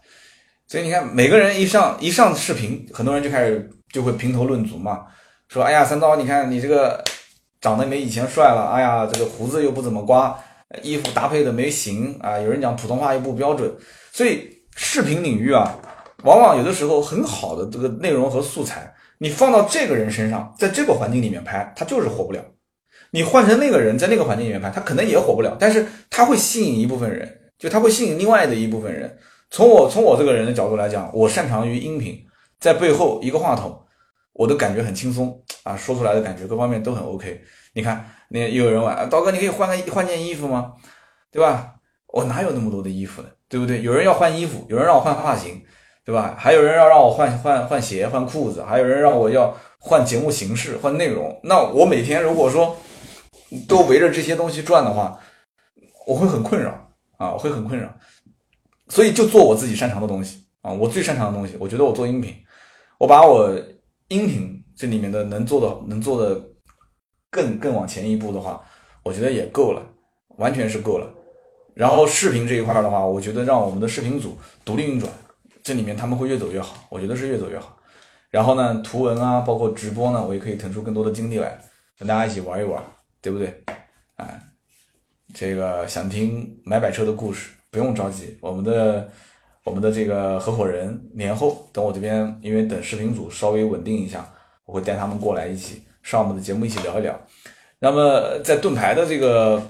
[0.70, 5.04] 所以你看每个人一上一上视频，很多人就开始就会评头论足嘛，
[5.48, 7.02] 说哎呀三刀，你看你这个
[7.60, 10.38] 长得没以前帅了，哎呀这个胡子又不怎么刮，
[10.80, 13.68] 衣服搭配的没型啊，有人讲普通话又不标准，
[14.12, 15.76] 所以视频领域啊。
[16.22, 22.40] 往往有的时候很好的这个内容和素材，你放到这个人身上，在这个环境里面拍，他就是火不了。
[23.10, 29.18] 你换成那个人，在那个环境里面拍，他可能也火不了，但是他会吸引一部分人，就他会吸引另外的一部分人。
[29.50, 32.24] 从我从我这个人的角度来讲，我擅长于音频，
[32.60, 33.76] 在背后一个话筒，
[34.32, 37.42] 我的感觉很轻松啊，说出来的感觉各方面都很 OK。
[37.72, 40.74] 你看，那又有人问，刀哥，你可以换个换件衣服吗？
[41.32, 41.74] 对吧？
[42.06, 43.28] 我哪有那么多的衣服呢？
[43.48, 43.82] 对不对？
[43.82, 45.60] 有人要换衣服，有人让我换发型，
[46.04, 46.36] 对吧？
[46.38, 51.40] 还有人要让我换换换鞋、换裤子，还有人让我要换节目形式、换内容。
[51.42, 52.76] 那我每天如果说
[53.68, 55.18] 都围着这些东西转的话，
[56.06, 56.70] 我会很困扰
[57.16, 57.92] 啊，我会很困扰。
[58.90, 62.34] 所以就做我自己擅长的东西啊，我最擅长的东西，我觉得我做音频，
[62.98, 63.50] 我把我
[64.08, 66.38] 音频这里面的能做的能做的
[67.30, 68.60] 更更往前一步的话，
[69.02, 69.82] 我觉得也够了，
[70.36, 71.08] 完全是够了。
[71.72, 75.10] 然后视频这一块的话，我觉得让我们的视频组独立运转，
[75.62, 77.78] 这里面他们会越走越好，我觉得是越走越好。
[78.28, 81.58] 然后呢，图文啊，包括直播呢，我也可以腾出更多的精力来
[81.96, 82.82] 跟大家一起玩一玩，
[83.22, 83.64] 对不对？
[84.16, 84.40] 哎，
[85.32, 87.50] 这个想听买摆车的故事。
[87.70, 89.08] 不用着急，我们的
[89.64, 94.28] 我们的这个合伙人年后等我这边，因为等视频组稍微稳定一下，
[94.64, 97.18] 我会带他们过来一起上我们的节目，一起聊一聊。
[97.78, 99.62] 那么在盾牌的这个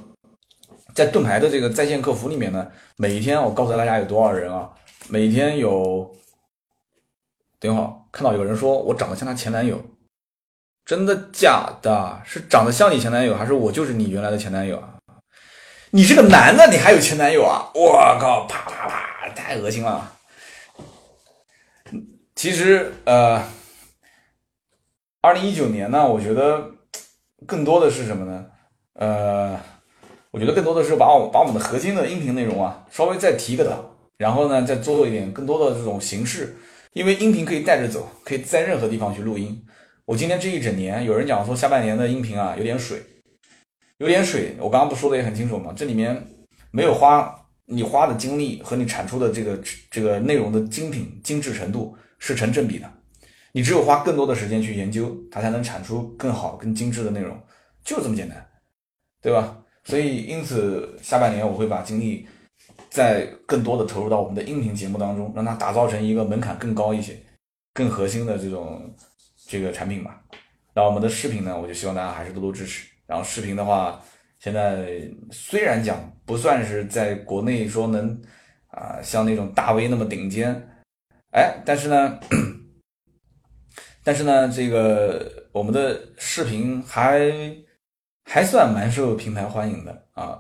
[0.95, 4.71] 在盾牌的这个在线客服里面呢，每一天我告诉大家有多少人啊？
[5.09, 6.11] 每天有，
[7.59, 9.79] 等会儿看到有人说我长得像他前男友，
[10.85, 12.21] 真的假的？
[12.25, 14.97] 是长得像你前男友，还是我就是你原来的前男友啊？
[15.93, 17.69] 你是个男的，你还有前男友啊？
[17.75, 20.13] 我靠，啪啪啪，太恶心了。
[22.37, 23.43] 其实，呃，
[25.21, 26.65] 二零一九年呢，我觉得
[27.45, 28.47] 更多的是什么呢？
[28.95, 29.61] 呃，
[30.31, 33.85] 我觉得更多的是把我把我们的核心的音频内容啊，稍微再提一个档，
[34.17, 36.57] 然后呢，再做一点更多的这种形式，
[36.93, 39.61] 因为音频可以带着走，可以在任何地方去录音。
[40.05, 43.03] 我今天这一整年，有人讲说下半年的音频啊，有点水。
[44.01, 45.75] 有点水，我刚刚不说的也很清楚吗？
[45.77, 46.27] 这里面
[46.71, 52.91] 没有花你花的精力和你产出的这个这个内容的精品精致程度是成正比的。
[53.53, 57.39] 你只有花更多的时间去研究，它才能产出更好、更精致的内容，
[57.85, 58.43] 就这么简单，
[59.21, 59.59] 对吧？
[59.85, 62.27] 所以，因此下半年我会把精力
[62.89, 67.21] 再更多的投入到我们的音频节目当中，让它打造成一个门槛更高一些、
[67.75, 68.91] 更核心的这种
[69.47, 70.23] 这个产品吧。
[70.73, 72.89] 然后我们的视频呢，我就希望大家还是多多支持。
[73.11, 74.01] 然后视频的话，
[74.39, 74.87] 现在
[75.33, 78.17] 虽然讲不算是在国内说能
[78.69, 80.55] 啊像那种大 V 那么顶尖，
[81.33, 82.21] 哎，但是呢，
[84.05, 87.33] 但是呢，这个我们的视频还
[88.25, 90.39] 还算蛮受平台欢迎的啊，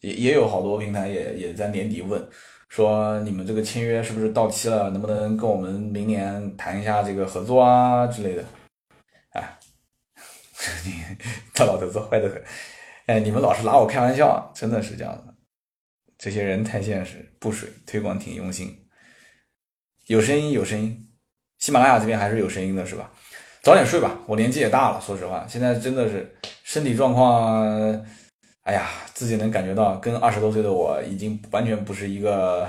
[0.00, 2.26] 也也有好多平台也也在年底问
[2.70, 8.42] 说你们这个签约是不是到期了，能不能跟我们明年谈一下这个合作啊之类的。
[10.84, 10.92] 你
[11.54, 12.42] 这老头子坏得很，
[13.06, 15.34] 哎，你们老是拿我开玩笑，真的是这样的。
[16.18, 18.88] 这些人太现实，不水，推广挺用心，
[20.06, 21.08] 有声音有声音，
[21.58, 23.12] 喜马拉雅这边还是有声音的，是吧？
[23.62, 28.04] 早点睡吧，我年纪也大了，说实话，现在真的是身体状况，
[28.62, 32.68] 哎呀，自己能感觉到，跟二十多岁的我已经完全不是一个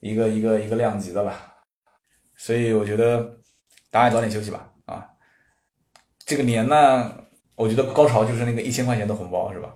[0.00, 1.34] 一个一个一个量级的了，
[2.36, 3.40] 所以我觉得
[3.90, 4.67] 大家早点休息吧。
[6.28, 7.10] 这个年呢，
[7.56, 9.70] 我觉得高潮就是那个一千块钱的红包，是吧？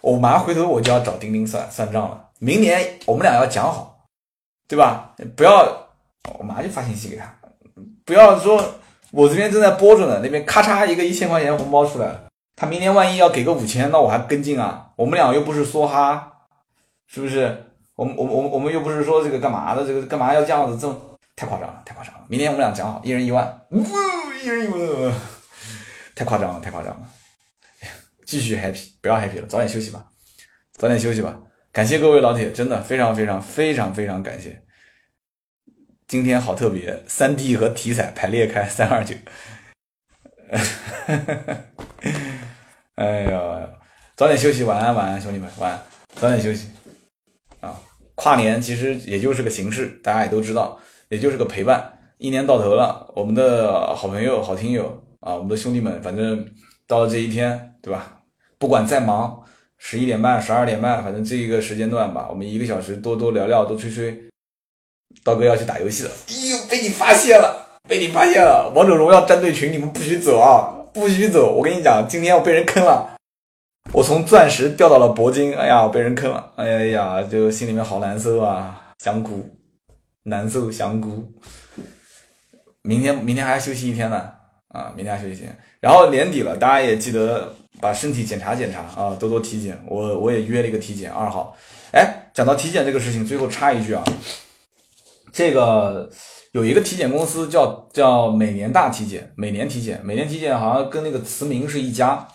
[0.00, 2.28] 我马上回头我就要找钉钉算算账了。
[2.38, 4.06] 明年我们俩要讲好，
[4.68, 5.12] 对吧？
[5.36, 5.88] 不要，
[6.38, 7.34] 我马上就发信息给他，
[8.04, 8.64] 不要说
[9.10, 14.92] 我这边正在播着呢，那边咔嚓一个一千块钱红包出来了，他明年万一要给个五千，那我还跟进啊？
[14.94, 16.32] 我们俩又不是梭哈，
[17.08, 17.64] 是不是？
[17.96, 19.84] 我们我们我们我们又不是说这个干嘛的？
[19.84, 20.78] 这个干嘛要这样子？
[20.78, 22.20] 这太夸张了，太夸张了！
[22.28, 23.82] 明年我们俩讲好，一人一万，呜，
[24.40, 25.12] 一人一万。
[26.22, 27.08] 太夸张了，太夸张了！
[28.24, 30.06] 继续 happy，不要 happy 了，早点休息吧，
[30.74, 31.36] 早点休息吧。
[31.72, 34.62] 感谢各位老铁，真的非常非常非常非常感谢。
[36.06, 39.16] 今天好特别，三 D 和体彩排列开三二九。
[42.94, 43.68] 哎呀，
[44.14, 45.82] 早点休息，晚安晚安，兄弟们晚安，
[46.14, 46.68] 早点休息。
[47.58, 47.76] 啊，
[48.14, 51.98] 跨年其实也就是个形式，大家也都知道，也就是个陪伴。
[52.18, 55.01] 一年到头了，我们的好朋友、好听友。
[55.22, 56.46] 啊，我们的兄弟们，反正
[56.86, 58.20] 到了这一天，对吧？
[58.58, 59.42] 不管再忙，
[59.78, 64.22] 十一点半、十二点半，反正这一个时间段吧，我们一个小时多多聊聊，多吹吹。
[65.22, 68.72] 刀哥要去打游戏了，哎呦，被你发现了，被你发现了！
[68.74, 71.52] 王者荣耀战队群，你们不许走啊，不许走！
[71.54, 73.16] 我跟你讲，今天我被人坑了，
[73.92, 79.48] 我从钻石掉到了铂金，哎呀，被人坑了，哎呀，就心里面好难受啊，想哭，
[80.24, 81.30] 难受想哭。
[82.82, 84.32] 明天，明天还要休息一天呢。
[84.72, 85.46] 啊，明天休息，
[85.80, 89.78] 然后年底了，大家也记得把身体检查检查啊，多多体检。
[89.86, 91.54] 我我也约了一个体检，二号。
[91.92, 94.02] 哎，讲到体检这个事情，最后插一句啊，
[95.30, 96.10] 这个
[96.52, 102.26] 有一个体检公司叫叫每年大体检，每年体检，每年体检好像跟那个慈铭是一家。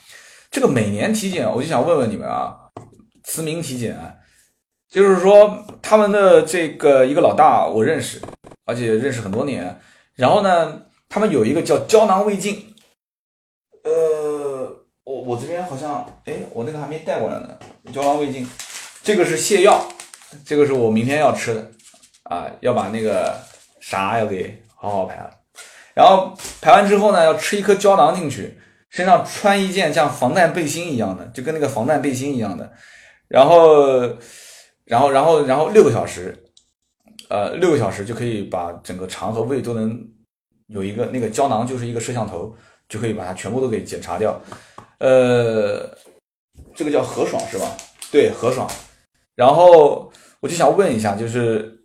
[0.51, 2.55] 这个每年体检，我就想问问你们啊，
[3.23, 3.97] 慈铭体检，
[4.89, 8.21] 就是说他们的这个一个老大我认识，
[8.65, 9.77] 而且认识很多年。
[10.15, 12.73] 然后呢，他们有一个叫胶囊胃镜，
[13.83, 13.91] 呃，
[15.03, 17.57] 我我这边好像，哎，我那个还没带过来呢，
[17.93, 18.47] 胶囊胃镜。
[19.03, 19.87] 这个是泻药，
[20.45, 21.71] 这个是我明天要吃的
[22.23, 23.33] 啊，要把那个
[23.79, 25.31] 啥要给好好排了。
[25.93, 32.69] 然后排完之后呢，要吃一颗胶囊进去，身上穿一件像防弹背心一样的，就跟那个防弹背心一样的。
[33.29, 34.01] 然后，
[34.83, 36.37] 然后，然后，然后六个小时，
[37.29, 40.05] 呃，六个小时就可以把整个肠和胃都能
[40.67, 42.55] 有一个那个胶囊，就是一个摄像头，
[42.89, 44.39] 就可以把它全部都给检查掉。
[44.99, 45.89] 呃，
[46.75, 47.77] 这个叫何爽是吧？
[48.11, 48.69] 对，何爽。
[49.35, 51.79] 然后我就想问一下，就是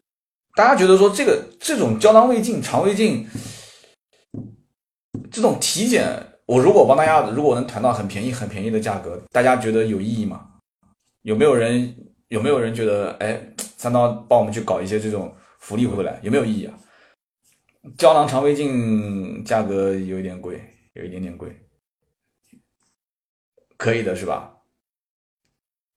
[0.55, 3.27] 大家觉得说这个这种胶囊胃镜、肠胃镜
[5.31, 6.09] 这种体检，
[6.47, 10.47] 我如果帮大家，如果能谈到很便宜、很便宜的价格，大家觉得有意义吗？
[11.23, 11.95] 有没有人
[12.29, 13.41] 有没有人觉得，哎，
[13.77, 16.75] 三刀帮我们去搞一些这种福利回来，有没有意义啊？
[17.97, 20.61] 胶囊肠胃镜价格有一点贵，
[20.95, 21.55] 有一点点贵，
[23.77, 24.55] 可以的是吧？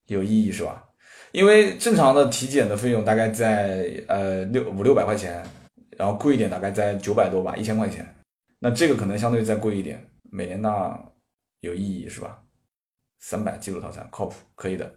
[0.06, 0.84] 有意义是吧？
[1.32, 5.44] 因为正常的体检的费用大概在呃六五六百块钱，
[5.96, 8.06] 然后贵一点大概在九百多吧，一千块钱。
[8.58, 10.02] 那这个可能相对再贵一点。
[10.30, 10.98] 美年大
[11.60, 12.42] 有意义是吧？
[13.20, 14.94] 三百记录套餐靠谱，可以的，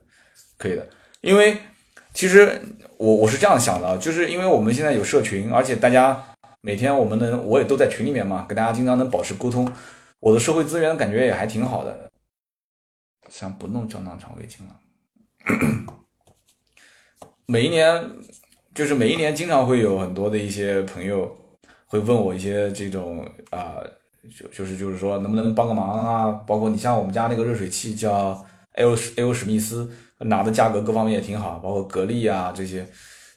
[0.57, 0.87] 可以的。
[1.21, 1.57] 因为
[2.13, 2.61] 其实
[2.97, 6.28] 我我是这样想的，就是因为我们现在有社群，而且大家
[6.61, 9.71] 每天我们能我也都在群里面嘛，跟大家经常能保持沟通，
[10.19, 12.11] 我的社会资源感觉也还挺好的。
[13.29, 14.79] 想不弄胶囊肠胃镜了。
[17.45, 18.09] 每一年，
[18.75, 21.33] 就是每一年，经常会有很多的一些朋友
[21.85, 23.77] 会问我一些这种啊，
[24.37, 26.31] 就就是就是说能不能帮个忙啊？
[26.45, 32.85] 包括你像我们家那个热水器叫 L L 史密斯，拿的价格各方面也挺好，包括格力啊这些。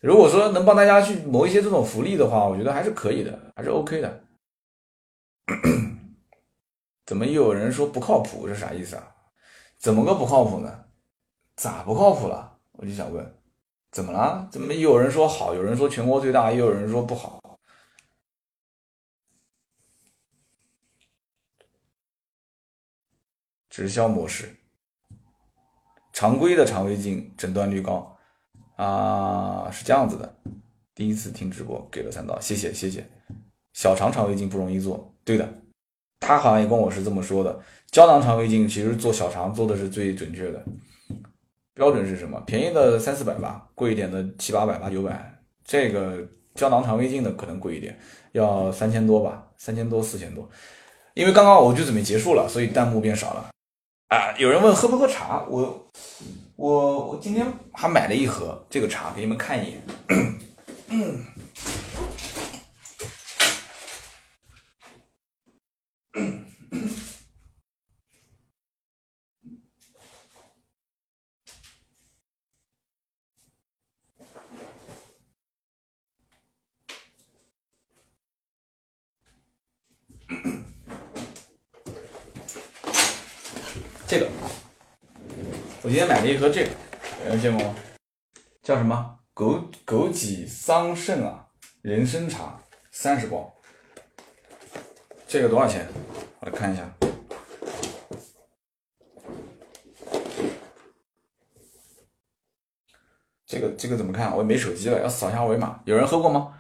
[0.03, 4.25] 如果说能帮大家去谋一些这种福利的话，我觉得还是可以的，还是 OK 的。
[7.07, 8.49] 怎么又有人说不靠谱？
[8.49, 9.15] 是啥意思啊？
[9.79, 10.87] 怎么个不靠谱呢？
[11.55, 12.59] 咋不靠谱了？
[12.73, 13.39] 我就想问。
[13.93, 14.49] 怎么了？
[14.51, 17.41] 怎么又有人说好，有人说全国最大，也有人说不好。
[23.71, 24.57] 直销模式，
[26.13, 28.12] 常规的肠胃镜诊断率高
[28.83, 30.35] 啊，是这样子的。
[30.93, 33.07] 第一次听直播，给了三刀，谢谢谢谢。
[33.75, 35.49] 小肠肠胃镜不容易做，对的，
[36.19, 37.61] 他好像也跟我是这么说的。
[37.93, 40.63] 胶囊肠胃镜其实做小肠做的是最准确的。
[41.75, 42.43] 标准是什么？
[42.45, 45.33] 便宜的三四百吧，贵一点的七八百八九百。
[45.65, 47.97] 这个胶囊肠胃镜的可能贵一点，
[48.33, 50.49] 要三千多吧，三千多四千多。
[51.15, 53.51] 因为刚刚我就准备结束了，所以弹幕变少了。
[54.09, 55.45] 啊，有人问喝不喝茶？
[55.49, 55.91] 我
[56.63, 59.83] 我我今天还买了一盒这个茶，给你们看一眼。
[84.07, 84.31] 这个，
[85.83, 86.71] 我今买了一盒这个，
[87.25, 87.75] 有人见过吗？
[88.63, 89.19] 叫什么？
[89.35, 91.47] 枸枸杞桑葚啊，
[91.81, 93.53] 人参茶三十包。
[95.27, 95.89] 这个多少钱？
[96.41, 96.89] 我来看一下。
[103.47, 104.31] 这个这个怎么看？
[104.33, 105.81] 我也没手机了，要扫一下二维码。
[105.85, 106.55] 有人喝过吗？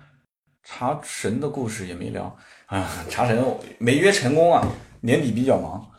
[0.62, 2.34] 茶神的故事也没聊
[2.66, 3.44] 啊，茶神
[3.78, 4.66] 没约成功啊，
[5.00, 5.91] 年底比较忙。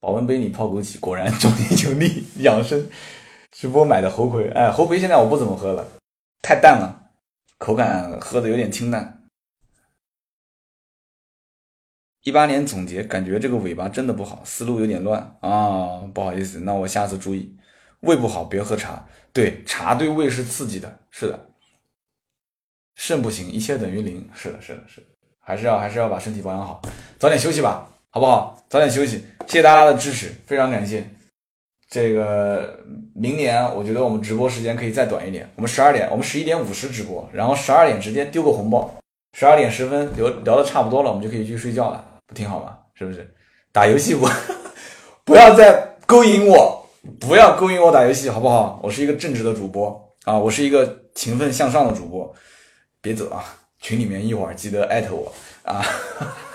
[0.00, 2.88] 保温杯里泡枸杞，果然重力就力养生。
[3.52, 5.86] 直播买的猴魁，哎，猴魁现在我不怎么喝了，
[6.40, 7.10] 太淡了，
[7.58, 9.22] 口感喝的有点清淡。
[12.22, 17.56] 一八年总结，感觉这个尾巴真的不好，思路有点乱啊，不好意思，那我下次注意。
[18.00, 21.48] 胃不好别喝茶，对，茶对胃是刺激的，是的。
[22.94, 25.06] 肾不行，一切等于零，是的，是的，是的，
[25.38, 26.80] 还是要还是要把身体保养好，
[27.18, 27.90] 早点休息吧。
[28.12, 28.60] 好不好？
[28.68, 31.04] 早点休息，谢谢大家的支持，非常感谢。
[31.88, 32.78] 这个
[33.14, 38.92] 明年我觉得我们直播时间可以再短一点，我们十二点，我们十一点五十直播，然后十二点直接丢个红包，
[39.38, 42.76] 十二点十分聊聊的差不多了，我们就可以去睡觉了，不挺好吗？
[42.94, 43.32] 是不是？
[43.70, 44.28] 打游戏不
[45.24, 46.84] 不要再勾引我，
[47.20, 48.80] 不要勾引我打游戏，好不好？
[48.82, 52.34] 我是一个正直的主播啊，我是一个勤奋向上的主播，
[53.00, 53.44] 别走啊！
[53.80, 55.32] 群里面一会儿记得艾特我
[55.62, 55.84] 啊！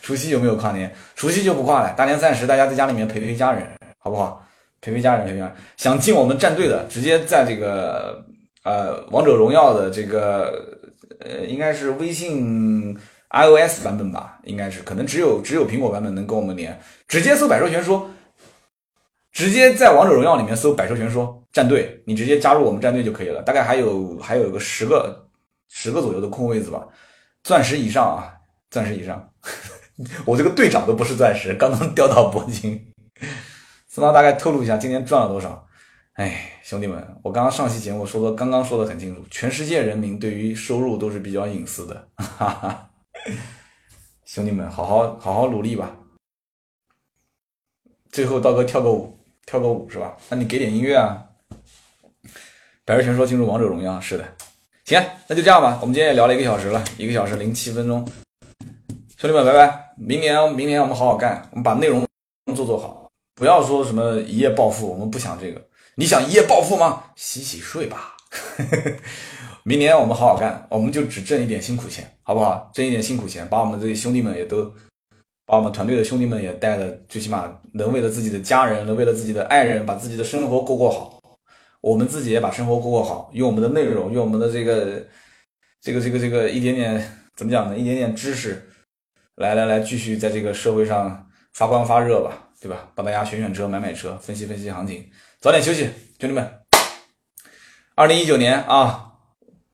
[0.00, 0.94] 除夕有没有跨年？
[1.16, 3.66] 除夕就不跨了，大年三十大家在家里面陪陪家人，
[3.98, 4.46] 好不好？
[4.80, 5.52] 陪陪家人，陪陪。
[5.76, 8.24] 想进我们战队的，直接在这个
[8.62, 10.78] 呃王者荣耀的这个
[11.18, 12.96] 呃应该是微信
[13.30, 18.08] iOS 版本吧，应该是可能只有只有苹果版本能跟我们连，直接搜百兽全说，
[19.32, 23.42] 直接在王者荣耀里面搜百兽全说战队，你直接加入我们战队就可以了。
[23.42, 25.28] 大概还有还有个十个
[25.68, 26.84] 十个左右的空位子吧，
[27.44, 28.32] 钻石以上啊，
[28.70, 29.30] 钻石以上，
[30.24, 32.92] 我这个队长都不是钻石，刚刚掉到铂金。
[33.88, 35.66] 司马大概透露一下今天赚了多少？
[36.14, 42.08] 哎，兄弟们，我刚刚上期节目说的，刚刚说的很清楚，全世界人民对于收入都是比较隐私的。
[42.16, 42.90] 哈哈，
[44.24, 45.96] 兄弟们，好好好好努力吧。
[48.12, 50.16] 最后刀哥跳个舞，跳个舞是吧？
[50.28, 51.26] 那你给点音乐啊。
[52.84, 54.24] 百日全说进入王者荣耀，是的。
[54.84, 55.78] 行，那就这样吧。
[55.80, 58.06] 我们今天也聊了一个小时了，一个小时零七分钟。
[59.20, 59.92] 兄弟们，拜拜。
[59.98, 62.08] 明年，明年我们好好干，我们把内容
[62.56, 63.06] 做做好。
[63.34, 65.62] 不要说什么一夜暴富，我们不想这个。
[65.96, 67.04] 你想一夜暴富吗？
[67.16, 68.16] 洗洗睡吧。
[69.62, 72.70] 明年我们好好干，我们就只挣一点辛苦钱，好不好？
[72.72, 74.72] 挣一点辛苦钱，把我们这些兄弟们也都，
[75.44, 81.20] 把我们团队的兄弟们也带的，最起码能为了自己的家人，能为了自己的爱人，把自己的生活过过好。
[81.82, 85.04] 我们自己也把生活过过好，用我们的内容，用我们的这个，
[85.82, 87.76] 这个，这个，这个一点点怎么讲呢？
[87.76, 88.66] 一点点知识，
[89.40, 92.46] 来来来，继续在这个社会上发光发热吧。
[92.60, 92.76] 对吧？
[92.94, 95.10] 帮大家选选车、买买车、分析分析行情，
[95.40, 95.84] 早点休息，
[96.18, 96.60] 兄弟们。
[97.94, 99.12] 二零一九年啊，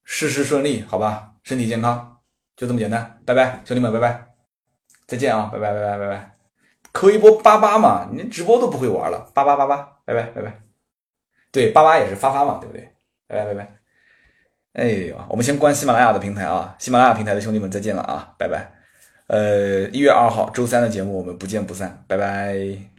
[0.04, 2.18] 事事顺利，好吧，身体健康，
[2.56, 3.18] 就这么简单。
[3.26, 4.26] 拜拜，兄弟们，拜拜，
[5.08, 6.36] 再见啊，拜拜拜拜拜拜。
[6.92, 10.60] 扣一波八八嘛，你连直播都不会玩了，八八八八，拜拜拜拜。
[11.50, 12.88] 对，八八也是发发嘛，对不对？
[13.26, 13.76] 拜拜拜拜。
[14.74, 18.75] 哎呦，我们先关喜马拉雅的平台啊，喜马拉雅平台的兄弟们再见了啊，拜拜。
[19.28, 22.95] 呃，一月二号周三的节目，我们不见不散，拜拜。